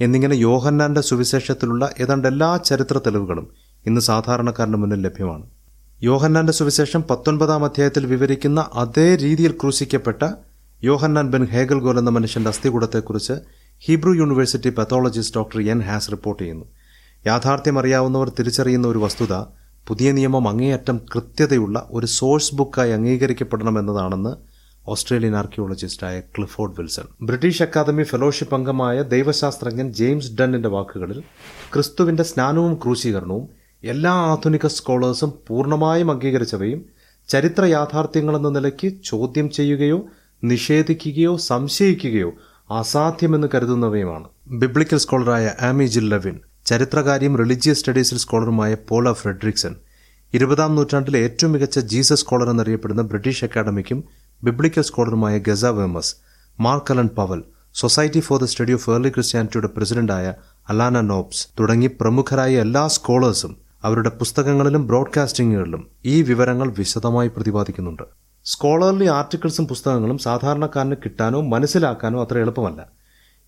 എന്നിങ്ങനെ 0.00 0.34
യോഹന്നാന്റെ 0.34 1.00
സുവിശേഷത്തിലുള്ള 1.00 1.90
ഏതാണ്ട് 2.00 2.28
എല്ലാ 2.28 2.56
ചരിത്ര 2.56 2.98
തെളിവുകളും 2.98 3.48
ഇന്ന് 3.86 4.00
സാധാരണക്കാരന് 4.00 4.76
മുന്നിൽ 4.76 5.02
ലഭ്യമാണ്. 5.02 5.46
യോഹന്നാന്റെ 6.02 6.52
സുവിശേഷം 6.52 7.02
പത്തൊൻപതാം 7.02 7.64
അധ്യായത്തിൽ 7.64 8.06
വിവരിക്കുന്ന 8.06 8.70
അതേ 8.74 9.16
രീതിയിൽ 9.16 9.52
ക്രൂശിക്കപ്പെട്ട 9.52 10.24
യോഹന്നാൻ 10.84 11.30
ബെൻ 11.30 11.44
ഹേഗൽഗോൽ 11.44 11.98
എന്ന 11.98 12.10
മനുഷ്യന്റെ 12.10 12.48
അസ്ഥികൂടത്തെക്കുറിച്ച് 12.48 13.32
Hebrew 13.80 14.12
University 14.14 14.70
pathologist 14.70 15.36
doctor 15.36 15.70
N 15.70 15.80
Haas 15.80 16.10
report 16.10 16.42
ചെയ്യുന്നു. 16.42 16.64
യാഥാർത്ഥ്യം 17.26 17.78
അറിയാവുന്നവർ 17.78 18.28
തിരിച്ചറിയുന്ന 18.28 18.88
ഒരു 18.88 18.98
വസ്തുത 18.98 19.34
പുതിയ 19.88 20.12
നിയമം 20.12 20.48
അങ്ങേയറ്റം 20.48 21.00
കൃത്യതയുള്ള 21.14 21.88
ഒരു 21.90 22.06
സോഴ്സ് 22.06 22.54
ബുക്കായി 22.54 22.90
അംഗീകരിക്കപ്പെടണമെന്നതാണെന്ന് 22.90 24.32
Australian 24.88 25.36
ആർക്കിയോളജിസ്റ്റായ 25.36 26.20
Clifford 26.20 26.72
Wilson. 26.78 27.04
British 27.22 27.62
Academy 27.62 28.02
fellowship 28.02 28.54
അംഗമായ 28.54 29.02
ദൈവശാസ്ത്രജ്ഞൻ 29.02 29.92
ജെയിംസ് 29.92 30.32
ഡണ്ണിന്റെ 30.40 30.68
വാക്കുകളിൽ 30.68 31.22
ക്രിസ്തുവിന്റെ 31.74 32.22
സ്നാനവും 32.22 32.74
ക്രൂശീകരണവും 32.74 33.48
എല്ലാ 33.84 34.12
ആധുനിക 34.12 34.66
സ്കോളേഴ്സും 34.66 35.32
പൂർണമായും 35.48 36.10
അംഗീകരിച്ചവയും 36.10 36.84
ചരിത്ര 37.28 37.64
യാഥാർത്ഥ്യങ്ങളെന്ന 37.64 38.48
നിലയ്ക്ക് 38.48 38.92
ചോദ്യം 39.04 39.50
ചെയ്യുകയോ 39.50 40.06
നിഷേധിക്കുകയോ 40.44 41.36
സംശയിക്കുകയോ 41.36 42.32
അസാധ്യമെന്ന് 42.70 43.48
കരുതുന്നവയുമാണ്. 43.54 44.24
ബിബ്ലിക്കൽ 44.48 44.96
സ്കോളറായ 44.96 45.52
ആമി 45.60 45.84
ലെവിൻ 45.84 46.40
ചരിത്രകാരിയും 46.66 47.36
റിലീജിയസ് 47.36 47.78
സ്റ്റഡീസിൽ 47.78 48.18
സ്കോളറുമായ 48.18 48.74
പോള 48.88 49.12
ഫ്രെഡ്രിക്സൺ 49.12 49.76
ഇരുപതാം 50.34 50.74
നൂറ്റാണ്ടിലെ 50.74 51.18
ഏറ്റവും 51.18 51.52
മികച്ച 51.52 51.78
ജീസസ് 51.78 52.20
സ്കോളർ 52.20 52.50
എന്നറിയപ്പെടുന്ന 52.50 53.02
ബ്രിട്ടീഷ് 53.02 53.44
അക്കാഡമിക്കും 53.44 54.04
biblical 54.44 54.82
സ്കോളറുമായ 54.82 55.38
Geza 55.38 55.64
Vermes 55.64 56.14
Mark 56.60 56.92
Allan 56.92 57.08
Powell 57.08 57.42
Society 57.74 58.20
for 58.20 58.40
the 58.40 58.44
Study 58.44 58.72
of 58.72 58.90
Early 58.90 59.08
ക്രിസ്ത്യാനിറ്റിയുടെ 59.08 59.68
പ്രസിഡന്റായ 59.76 60.34
അലാന 60.68 61.00
നോബ്സ് 61.00 61.48
തുടങ്ങി 61.60 61.86
പ്രമുഖരായ 61.86 62.56
എല്ലാ 62.56 62.88
സ്കോളേഴ്സും 62.88 63.56
അവരുടെ 63.84 64.08
പുസ്തകങ്ങളിലും 64.08 64.86
ബ്രോഡ്കാസ്റ്റിംഗുകളിലും 64.86 65.88
ഈ 66.04 66.22
വിവരങ്ങൾ 66.22 66.74
വിശദമായി 66.78 67.28
പ്രതിപാദിക്കുന്നുണ്ട്. 67.28 68.27
സ്കോളർലി 68.52 69.06
ആർട്ടിക്കിൾസും 69.06 69.68
പുസ്തകങ്ങളും 69.68 70.18
സാധാരണക്കാരന് 70.18 70.96
കിട്ടാനോ 71.04 71.40
മനസ്സിലാക്കാനോ 71.40 72.20
അത്ര 72.24 72.38
എളുപ്പമല്ല. 72.38 72.86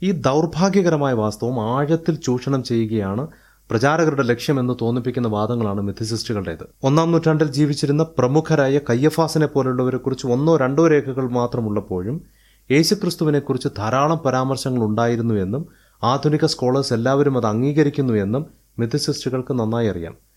ഈ 0.02 0.10
ദൗർഭാഗ്യകരമായ 0.10 1.12
വാസ്തവം 1.12 1.76
ആഴത്തിൽ 1.76 2.14
ചൂഷണം 2.14 2.62
ചെയ്യുകയാണ് 2.62 3.26
പ്രചാരകരുടെ 3.70 4.22
ലക്ഷ്യമെന്ന് 4.22 4.74
തോന്നിപ്പിക്കുന്ന 4.82 5.28
വാദങ്ങളാണ് 5.28 5.80
മിഥിസിസ്റ്റുകളുടേത്. 5.80 6.64
ഒന്നാം 6.82 7.12
നൂറ്റാണ്ടിൽ 7.12 7.52
ജീവിച്ചിരുന്ന 7.52 8.02
പ്രമുഖരായ 8.02 8.78
കയ്യഫാസിനെ 8.90 9.46
പോലുള്ളവരെക്കുറിച്ച് 9.46 10.26
ഒന്നോ 10.26 10.56
രണ്ടോ 10.56 10.88
രേഖകൾ 10.88 11.30
മാത്രമുള്ളപ്പോഴും 11.30 12.22
യേശുക്രിസ്തുവിനെക്കുറിച്ച് 12.70 13.68
ധാരാളം 13.78 14.18
പരാമർശങ്ങൾ 14.18 14.84
ഉണ്ടായിരുന്നു 14.84 15.34
എന്നും 15.34 15.68
ആധുനിക 16.02 16.44
സ്കോളേഴ്സ് 16.46 16.92
എല്ലാവരും 16.92 17.36
അത് 17.36 17.46
അംഗീകരിക്കുന്നു 17.46 18.14
എന്നും 18.14 18.46
മിഥിസിസ്റ്റുകൾക്ക് 18.78 19.52
നന്നായി 19.52 19.86
അറിയാം. 19.86 20.29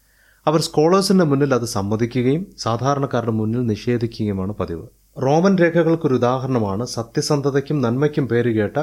അവർ 0.46 0.62
സ്കോളേഴ്സിന്റെ 0.62 1.26
മുന്നിൽ 1.26 1.54
അത് 1.54 1.66
സമ്മതിക്കുകയും 1.66 2.48
സാധാരണക്കാരുടെ 2.58 3.32
മുന്നിൽ 3.32 3.62
നിഷേധിക്കുകയുമാണ് 3.66 4.54
പതിവ്. 4.54 4.86
റോമൻ 5.26 5.54
രേഖകൾക്കൊരു 5.58 6.14
ഉദാഹരണമാണ് 6.14 6.86
സത്യസന്ധതയ്ക്കും 6.86 7.82
നന്മയ്ക്കും 7.82 8.28
പേരുകേട്ട 8.28 8.78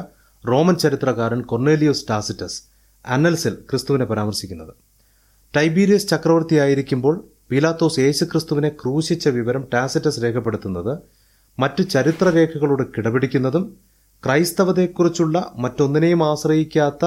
റോമൻ 0.45 0.77
ചരിത്രകാരൻ 0.77 1.41
കൊർണേലിയോസ് 1.43 2.07
ടാസിറ്റസ് 2.11 2.59
അനൽസിൽ 3.07 3.55
ക്രിസ്തുവിനെ 3.71 4.05
പരാമർശിക്കുന്നത്. 4.05 4.73
ടൈബീരിയസ് 5.57 6.09
ചക്രവർത്തിയായിരിക്കുമ്പോൾ 6.09 7.15
പീലാത്തോസ് 7.51 8.01
യേശുക്രിസ്തുവിനെ 8.01 8.69
ക്രൂശിച്ച 8.69 9.29
വിവരം 9.29 9.65
ടാസിറ്റസ് 9.75 10.23
രേഖപ്പെടുത്തുന്നത് 10.23 10.93
മറ്റു 11.59 11.83
ചരിത്രരേഖകളോട് 11.83 12.83
കിടപിടിക്കുന്നതും 12.97 13.65
ക്രൈസ്തവതയെക്കുറിച്ചുള്ള 14.25 15.53
മറ്റൊന്നിനെയും 15.57 16.23
ആശ്രയിക്കാത്ത 16.31 17.05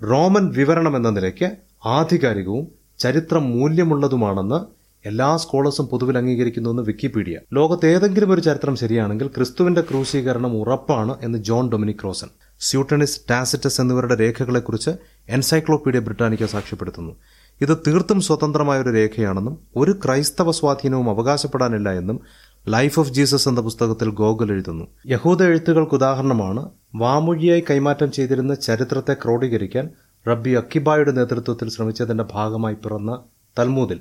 റോമൻ 0.00 0.48
വിവരണം 0.50 0.96
എന്ന 0.96 1.10
നിലയ്ക്ക് 1.10 1.48
ആധികാരികവും 1.88 2.66
ചരിത്ര 2.98 3.38
മൂല്യമുള്ളതുമാണെന്ന് 3.38 4.76
എല്ലാ 5.08 5.36
സ്കോളേഴ്സും 5.36 5.86
പൊതുവിൽ 5.86 6.18
അംഗീകരിക്കുന്നുവെന്ന് 6.18 6.82
വിക്കിപീഡിയ. 6.82 7.38
ലോകത്ത് 7.52 7.86
ഏതെങ്കിലും 7.86 8.32
ഒരു 8.32 8.40
ചരിത്രം 8.40 8.76
ശരിയാണെങ്കിൽ 8.76 9.26
ക്രിസ്തുവിന്റെ 9.26 9.80
ക്രൂശീകരണം 9.80 10.56
ഉറപ്പാണ് 10.56 11.14
എന്ന് 11.22 11.38
John 11.38 11.70
Dominic 11.72 12.04
Crossan. 12.04 12.28
Suetonius 12.60 13.20
Tacitus 13.30 13.80
എന്നിവരുടെ 13.80 14.14
രേഖകളെക്കുറിച്ച് 14.14 14.90
എൻസൈക്ലോപീഡിയ 15.28 16.00
ബ്രിട്ടാനിക്ക 16.00 16.46
സാക്ഷ്യപ്പെടുത്തുന്നു. 16.46 17.16
ഇത് 17.60 17.76
തീർത്തും 17.86 18.20
സ്വതന്ത്രമായ 18.20 18.80
ഒരു 18.80 18.88
രേഖയാണെന്നും 18.88 19.58
ഒരു 19.76 19.92
ക്രൈസ്തവ 20.04 20.50
സ്വാധീനവും 20.50 21.10
അവകാശപ്പെടാനില്ല 21.10 21.92
എന്നും 21.92 22.20
ലൈഫ് 22.68 23.00
ഓഫ് 23.00 23.10
ജീസസ് 23.10 23.48
എന്ന 23.48 23.60
പുസ്തകത്തിൽ 23.60 24.10
ഗോഗൽ 24.10 24.52
എഴുതുന്നു. 24.52 24.84
യഹൂദ 25.06 25.42
എഴുത്തുകൾക്ക് 25.42 25.94
ഉദാഹരണമാണ് 25.94 26.70
വാമൊഴിയായി 26.94 27.64
കൈമാറ്റം 27.70 28.12
ചെയ്തിരുന്ന 28.12 28.54
ചരിത്രത്തെ 28.54 29.14
ക്രോഡീകരിക്കാൻ 29.14 29.90
റബ്ബി 30.28 30.50
അക്കിബായുടെ 30.50 31.12
നേതൃത്വത്തിൽ 31.12 31.68
ശ്രമിച്ചതിന്റെ 31.68 32.24
ഭാഗമായി 32.32 32.74
പിറന്ന 32.74 33.24
തൽമൂദിൽ 33.58 34.00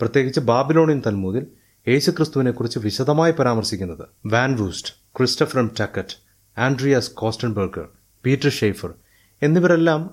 പ്രത്യേകിച്ച് 0.00 0.40
ബാബിലോണിയൻ 0.40 1.02
തൽമൂദിൽ 1.06 1.46
യേശുക്രിസ്തുവിനെക്കുറിച്ച് 1.88 2.78
വിശദമായി 2.78 3.32
പരാമർശിക്കുന്നത് 3.32 4.04
Van 4.26 4.56
Voorst 4.56 4.92
Christopher 5.16 5.58
M 5.58 5.70
Tuckett 5.80 6.16
Andreas 6.58 7.10
Kostenberger 7.10 7.86
Peter 8.24 8.48
Schafer 8.50 8.94
എന്നിവരെല്ലാം 9.42 10.10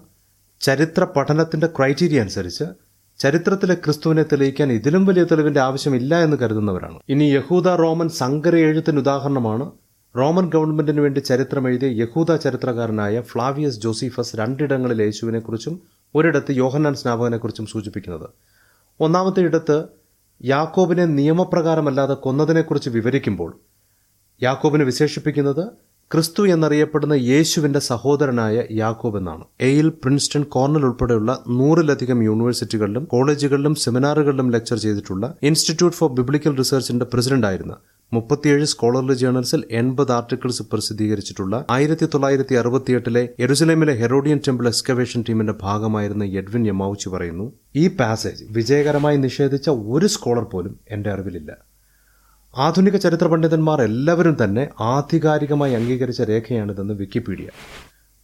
ചരിത്ര 0.62 1.04
പഠനത്തിന്റെ 1.04 1.68
ക്രൈറ്റീരിയ 1.68 2.22
അനുസരിച്ച് 2.22 2.64
ചരിത്രത്തിലെ 3.20 3.74
ക്രിസ്തുവിനെ 3.74 4.24
തെളിയിക്കാൻ 4.24 4.72
ഇതിലും 4.72 5.06
വലിയ 5.06 5.24
തെളിവിന്റെ 5.24 5.60
ആവശ്യമില്ല 5.60 6.24
എന്ന് 6.24 6.38
കരുതുന്നവരാണ്. 6.38 7.00
ഇനി 7.10 7.24
യഹൂദ 7.24 7.68
റോമൻ 7.68 8.10
സങ്കര 8.10 8.56
എഴുത്തിന് 8.56 8.98
ഉദാഹരണമാണ് 8.98 9.72
റോമൻ 10.18 10.50
ഗവൺമെന്റിന് 10.50 11.02
വേണ്ടി 11.02 11.20
ചരിത്രം 11.20 11.68
എഴുതിയ 11.68 12.04
യഹൂദ 12.04 12.36
ചരിത്രകാരനായ 12.36 13.22
ഫ്ലാവിയസ് 13.22 13.80
ജോസീഫസ് 13.80 14.36
രണ്ടിടങ്ങളിൽ 14.36 15.02
യേശുവിനെക്കുറിച്ചും 15.02 15.80
ഒരിടത്ത് 16.16 16.52
യോഹന്നാൻ 16.52 16.94
സ്നാപകനെക്കുറിച്ചും 16.94 17.66
സൂചിപ്പിക്കുന്നത്. 17.66 18.30
ഒന്നാമത്തെ 19.00 19.42
ഇടത്ത് 19.42 19.84
യാക്കോബിനെ 20.46 21.06
നിയമപ്രകാരമല്ലാതെ 21.06 22.14
കൊന്നതിനെക്കുറിച്ച് 22.14 22.90
വിവരിക്കുമ്പോൾ 22.90 23.60
യാക്കോബിനെ 24.42 24.86
വിശേഷിപ്പിക്കുന്നത് 24.86 25.68
ക്രിസ്തു 26.12 26.48
എന്നറിയപ്പെടുന്ന 26.48 27.14
യേശുവിന്റെ 27.14 27.80
സഹോദരനായ 27.80 28.64
യാക്കോബ് 28.72 29.18
എന്നാണ്. 29.18 29.44
എയിൽ 29.62 29.90
പ്രിൻസ്റ്റൺ 29.90 30.44
കോർണൽ 30.44 30.86
ഉൾപ്പെടെയുള്ള 30.86 31.44
നൂറിലധികം 31.48 32.24
യൂണിവേഴ്സിറ്റികളിലും 32.24 33.04
കോളേജുകളിലും 33.06 33.76
സെമിനാറുകളിലും 33.76 34.52
ലെക്ചർ 34.52 34.78
ചെയ്തിട്ടുള്ള 34.78 35.34
ഇൻസ്റ്റിറ്റ്യൂട്ട് 35.44 35.98
ഫോർ 35.98 36.10
ബിബ്ലിക്കൽ 36.14 36.58
റിസർച്ചിന്റെ 36.58 37.06
പ്രസിഡന്റായിരുന്ന 37.14 37.76
മുപ്പത്തിയേഴ് 38.14 38.66
സ്കോളർലി 38.66 39.14
ജേണൽസിൽ 39.14 39.64
എൺപത് 39.72 40.12
ആർട്ടിക്കിൾസ് 40.12 40.64
പ്രസിദ്ധീകരിച്ചിട്ടുള്ള 40.64 41.66
ആയിരത്തി 41.70 42.06
തൊള്ളായിരത്തി 42.06 42.56
അറുപത്തിയെട്ടിലെ 42.56 43.30
എരുസലേമിലെ 43.40 43.94
ഹെറോഡിയൻ 43.94 44.40
ടെമ്പിൾ 44.48 44.68
എക്സ്കവേഷൻ 44.68 45.24
ടീമിന്റെ 45.30 45.54
ഭാഗമായിരുന്ന 45.62 46.26
എഡ്വിൻ 46.26 46.68
യമാവുച്ചി 46.68 47.10
പറയുന്നു 47.10 47.54
ഈ 47.76 47.88
പാസേജ് 47.88 48.44
വിജയകരമായി 48.50 49.18
നിഷേധിച്ച 49.18 49.70
ഒരു 49.70 50.06
സ്കോളർ 50.06 50.44
പോലും 50.44 50.80
എന്റെ 50.90 51.10
അറിവിലില്ല. 51.10 51.52
ആധുനിക 52.58 52.96
ചരിത്ര 52.96 53.28
പണ്ഡിതന്മാർ 53.28 53.82
എല്ലാവരും 53.82 54.38
തന്നെ 54.44 54.70
ആധികാരികമായി 54.80 55.74
അംഗീകരിച്ച 55.74 56.22
രേഖയാണിതെന്ന് 56.22 56.94
വിക്കിപീഡിയ. 56.94 57.50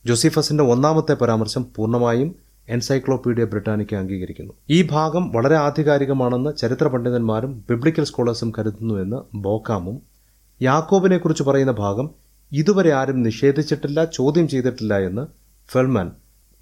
ജോസിഫസിന്റെ 0.06 0.64
ഒന്നാമത്തെ 0.64 1.14
പരാമർശം 1.14 1.66
പൂർണമായും 1.76 2.36
എൻസൈക്ലോപീഡിയ 2.70 3.44
ബ്രിട്ടാനിക്ക 3.44 3.96
അംഗീകരിക്കുന്നു. 3.96 4.54
ഈ 4.70 4.88
ഭാഗം 4.92 5.32
വളരെ 5.32 5.56
ആധികാരികമാണെന്ന് 5.56 6.58
ചരിത്ര 6.58 6.88
പണ്ഡിതന്മാരും 6.88 7.64
ബിബ്ലിക്കൽ 7.70 8.04
സ്കോളേഴ്സും 8.04 8.54
കരുതുന്നുവെന്ന് 8.60 9.38
ബോക്കാമും 9.38 10.02
യാക്കോബിനെക്കുറിച്ച് 10.62 11.44
പറയുന്ന 11.44 11.72
ഭാഗം 11.72 12.10
ഇതുവരെ 12.52 12.94
ആരും 12.94 13.24
നിഷേധിച്ചിട്ടില്ല 13.24 14.06
ചോദ്യം 14.06 14.48
ചെയ്തിട്ടില്ല 14.48 15.00
എന്ന് 15.00 15.28
Feldman 15.72 16.12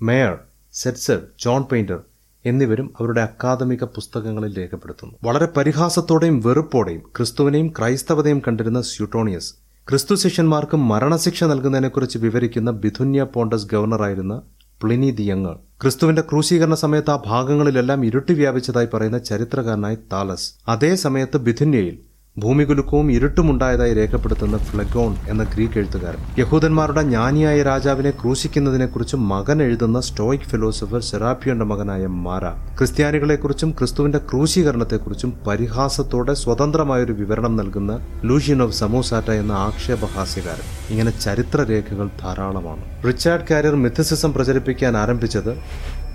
Meier 0.02 0.38
Setzer 0.74 1.22
John 1.40 1.64
Painter 1.64 2.00
എന്നിവരും 2.46 2.94
അവരുടെ 3.00 3.22
അക്കാദമിക 3.22 3.84
പുസ്തകങ്ങളിൽ 3.84 4.58
രേഖപ്പെടുത്തുന്നു. 4.58 5.16
വളരെ 5.24 5.48
പരിഹാസത്തോടെയും 5.58 6.42
വെറുപ്പോടെയും 6.42 7.02
ക്രിസ്തുവിനെയും 7.18 7.74
ക്രൈസ്തവതയും 7.80 8.42
കണ്ടിരുന്ന 8.48 8.82
സ്യൂട്ടോണിയസ് 8.82 9.54
ക്രിസ്തു 9.90 10.16
ശിഷ്യന്മാർക്ക് 10.16 10.78
മരണശിക്ഷ 10.78 11.44
നൽകുന്നതിനെക്കുറിച്ച് 11.44 12.18
വിവരിക്കുന്ന 12.18 12.72
ബിഥുന്യ 12.72 13.24
പോണ്ടസ് 13.24 13.68
ഗവർണറായിരുന്ന 13.74 14.42
പ്ലിനി 14.84 15.12
ദി 15.12 15.24
യങ് 15.24 15.54
ക്രിസ്തുവിന്റെ 15.82 16.22
ക്രൂശീകരണ 16.22 16.74
സമയത്ത് 16.74 17.12
ആ 17.12 17.24
ഭാഗങ്ങളിലെല്ലാം 17.26 18.06
ഇരുട്ടി 18.06 18.34
വ്യാപിച്ചതായി 18.34 18.88
പറയുന്ന 18.94 19.18
ചരിത്രകാരനായി 19.18 19.98
താലസ്. 20.12 20.54
അതേ 20.68 20.96
സമയത്ത് 20.96 21.38
ബിഥുന്യയിൽ 21.38 22.00
ഭൂമികുലുക്കവും 22.38 23.12
ഇരുട്ടുമുണ്ടായതായി 23.12 23.94
രേഖപ്പെടുത്തുന്ന 23.94 24.58
ഫ്ലെഗോൺ 24.58 25.16
എന്ന 25.28 25.44
ഗ്രീക്ക് 25.44 25.78
എഴുത്തുകാരൻ. 25.78 26.40
യഹൂദന്മാരുടെ 26.40 27.02
ജ്ഞാനിയായ 27.02 27.62
രാജാവിനെ 27.62 28.10
ക്രൂശിക്കുന്നതിനെക്കുറിച്ച് 28.10 29.16
മകൻ 29.16 29.64
എഴുതുന്ന 29.64 30.00
സ്റ്റോയിക് 30.00 30.42
ഫിലോസഫർ 30.42 31.02
സെറാപ്പിയോന്റെ 31.02 31.66
മകനായ 31.66 32.06
മാര 32.06 32.50
ക്രിസ്ത്യാനികളെക്കുറിച്ചും 32.50 33.72
ക്രിസ്തുവിന്റെ 33.72 34.18
ക്രൂശീകരണത്തെക്കുറിച്ചും 34.18 35.34
പരിഹാസത്തോടെ 35.48 36.34
സ്വതന്ത്രമായൊരു 36.34 37.14
വിവരണം 37.14 37.56
നൽകുന്ന 37.56 38.08
ലൂഷ്യൻ 38.24 38.62
ഓഫ് 38.64 38.76
സമോസാറ്റ 38.76 39.32
എന്ന 39.32 39.52
ആക്ഷേപഹാസ്യകാരൻ. 39.52 40.68
ഇങ്ങനെ 40.90 41.20
ചരിത്രരേഖകൾ 41.20 42.10
ധാരാളമാണ്. 42.22 42.84
റിച്ചാർഡ് 43.08 43.48
കാരിയർ 43.52 43.76
മിഥസിസം 43.76 44.34
പ്രചരിപ്പിക്കാൻ 44.34 44.98
ആരംഭിച്ചത് 44.98 45.52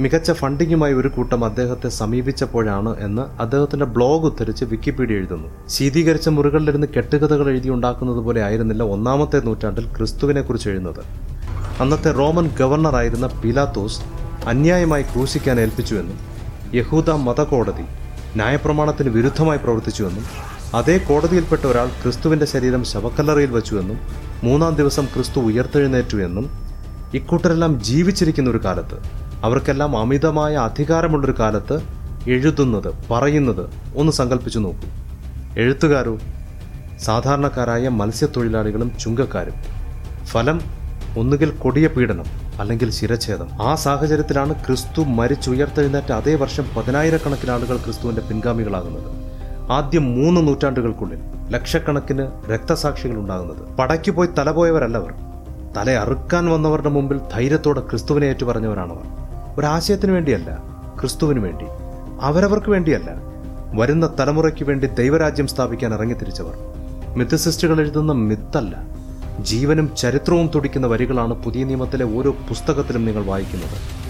മികച്ച 0.00 0.30
ഫണ്ടിങ്ങുമായി 0.30 0.94
ഒരു 0.94 1.08
കൂട്ടം 1.08 1.44
അദ്ദേഹത്തെ 1.44 1.88
സമീപിച്ചപ്പോഴാണ് 1.88 2.96
എന്ന് 3.00 3.22
അദ്ദേഹത്തിന്റെ 3.42 3.84
ബ്ലോഗ് 3.84 4.24
ഉദ്ധരിച്ച് 4.24 4.64
വിക്കിപീഡിയ 4.64 5.16
എഴുതുന്നു. 5.16 5.48
ശീതീകരിച്ച 5.68 6.28
മുറികളിലിരുന്ന് 6.28 6.86
കെട്ടുകഥകൾ 6.96 7.48
എഴുതി 7.50 7.68
ഉണ്ടാക്കുന്നത് 7.68 8.16
പോലെ 8.16 8.42
ആയിരുന്നില്ല 8.42 8.82
ഒന്നാമത്തെ 8.82 9.40
നൂറ്റാണ്ടിൽ 9.44 9.86
ക്രിസ്തുവിനെ 9.96 10.42
കുറിച്ച് 10.42 10.68
എഴുതുന്നത്. 10.68 11.02
അന്നത്തെ 11.80 12.12
റോമൻ 12.12 12.50
ഗവർണറായിരുന്ന 12.58 13.26
പിലാത്തോസ് 13.42 14.00
അന്യായമായി 14.48 15.02
ക്രൂശിക്കാൻ 15.02 15.60
ഏൽപ്പിച്ചുവെന്നും 15.60 16.18
യഹൂദ 16.74 17.10
മതകോടതി 17.10 17.86
ന്യായപ്രമാണത്തിന് 18.36 19.08
വിരുദ്ധമായി 19.08 19.58
പ്രവർത്തിച്ചുവെന്നും 19.58 20.24
അതേ 20.74 20.98
കോടതിയിൽപ്പെട്ട 20.98 21.66
ഒരാൾ 21.66 21.88
ക്രിസ്തുവിന്റെ 22.02 22.46
ശരീരം 22.46 22.84
ശവക്കല്ലറയിൽ 22.84 23.50
വെച്ചുവെന്നും 23.50 23.98
മൂന്നാം 24.44 24.74
ദിവസം 24.74 25.04
ക്രിസ്തു 25.04 25.40
ഉയർത്തെഴുന്നേറ്റുവെന്നും 25.40 26.46
ഇക്കൂട്ടരെല്ലാം 27.14 27.82
ജീവിച്ചിരിക്കുന്ന 27.82 28.50
ഒരു 28.50 28.60
കാലത്ത് 28.64 29.21
അവർക്കെല്ലാം 29.42 29.96
അമിതമായ 29.96 30.54
അധികാരമുള്ളൊരു 30.54 31.34
കാലത്ത് 31.38 31.80
എഴുതുന്നത് 32.30 32.94
പറയുന്നത് 33.10 33.70
ഒന്ന് 33.96 34.12
സങ്കല്പിച്ചു 34.12 34.58
നോക്കൂ. 34.58 34.88
എഴുത്തുകാരോ? 35.56 36.18
സാധാരണക്കാരായ 37.00 37.88
മത്സ്യത്തൊഴിലാളികളും 37.88 38.92
ചുങ്കക്കാരും. 39.00 39.54
ഫലം 40.24 40.60
ഒന്നുകിൽ 41.18 41.50
കൊടിയ 41.50 41.86
പീഡനം 41.86 42.24
അല്ലെങ്കിൽ 42.60 42.90
ശിരച്ഛേദം. 42.90 43.48
ആ 43.62 43.74
സാഹചര്യത്തിലാണ് 43.74 44.66
ക്രിസ്തു 44.66 45.00
മരിച്ചുയർത്തെഴുന്നേറ്റ 45.00 46.12
അതേ 46.12 46.34
വർഷം 46.34 46.66
പതിനായിരക്കണക്കിന് 46.76 47.50
ആളുകൾ 47.50 47.76
ക്രിസ്തുവിന്റെ 47.76 48.22
പിൻഗാമികളാകുന്നത്. 48.22 49.04
ആദ്യം 49.72 50.14
മൂന്ന് 50.14 50.48
നൂറ്റാണ്ടുകൾക്കുള്ളിൽ 50.48 51.18
ലക്ഷക്കണക്കിന് 51.50 52.26
രക്തസാക്ഷികൾ 52.50 53.14
ഉണ്ടാകുന്നത്. 53.14 53.76
പടയ്ക്ക് 53.76 54.10
പോയി 54.10 54.28
തലപോയവരല്ലവർ. 54.38 55.12
തല 55.76 55.90
അറുക്കാൻ 55.90 56.50
വന്നവരുടെ 56.50 56.88
മുമ്പിൽ 56.88 57.20
ധൈര്യത്തോടെ 57.34 57.80
ക്രിസ്തുവിനെ 57.80 58.26
ഏറ്റുപറഞ്ഞവരാണവർ. 58.26 59.21
ഒരാശയത്തിനു 59.58 60.12
വേണ്ടിയല്ല 60.12 60.58
ക്രിസ്തുവിന് 61.00 61.40
വേണ്ടി. 61.40 61.64
അവരവർക്ക് 62.20 62.70
വേണ്ടിയല്ല. 62.70 63.10
വരുന്ന 63.74 64.14
തലമുറയ്ക്ക് 64.18 64.64
വേണ്ടി 64.64 64.86
ദൈവരാജ്യം 64.86 65.46
സ്ഥാപിക്കാൻ 65.46 65.94
ഇറങ്ങിത്തിരിച്ചവർ. 65.94 66.58
മിത്തസിസ്റ്റുകൾ 67.16 67.80
എഴുതുന്ന 67.80 68.12
മിത്തല്ല. 68.12 68.76
ജീവനും 69.40 69.96
ചരിത്രവും 69.96 70.50
തുടിക്കുന്ന 70.54 70.86
വരികളാണ് 70.86 71.34
പുതിയ 71.34 71.64
നിയമത്തിലെ 71.64 72.18
ഓരോ 72.18 72.30
പുസ്തകത്തിലും 72.30 73.04
നിങ്ങൾ 73.04 73.24
വായിക്കുന്നത്. 73.24 74.02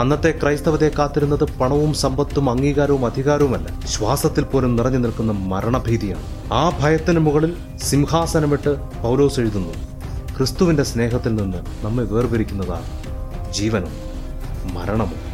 അന്നത്തെ 0.00 0.38
ക്രൈസ്തവതയെ 0.42 0.88
കാത്തിരുന്നത് 0.88 1.44
പണവും 1.44 1.94
സമ്പത്തും 1.94 2.50
അംഗീകാരവും 2.50 3.06
അധികാരവുമല്ല. 3.06 3.80
ശ്വാസത്തിൽ 3.86 4.44
പോലും 4.44 4.76
നിറഞ്ഞു 4.76 4.98
നിൽക്കുന്ന 4.98 5.32
മരണഭീതിയാണ്. 5.32 6.52
ആ 6.52 6.78
ഭയത്തിന് 6.80 7.18
മുകളിൽ 7.18 7.56
സിംഹാസനമിട്ട് 7.78 8.76
പൗലോസ് 9.02 9.40
എഴുതുന്നു. 9.40 9.74
ക്രിസ്തുവിന്റെ 10.36 10.82
സ്നേഹത്തിൽ 10.82 11.34
നിന്ന് 11.34 11.86
നമ്മെ 11.86 12.04
വേർപിരിക്കുന്നതാണ് 12.04 12.84
ജീവനും 13.52 14.09
മരണവും 14.72 15.29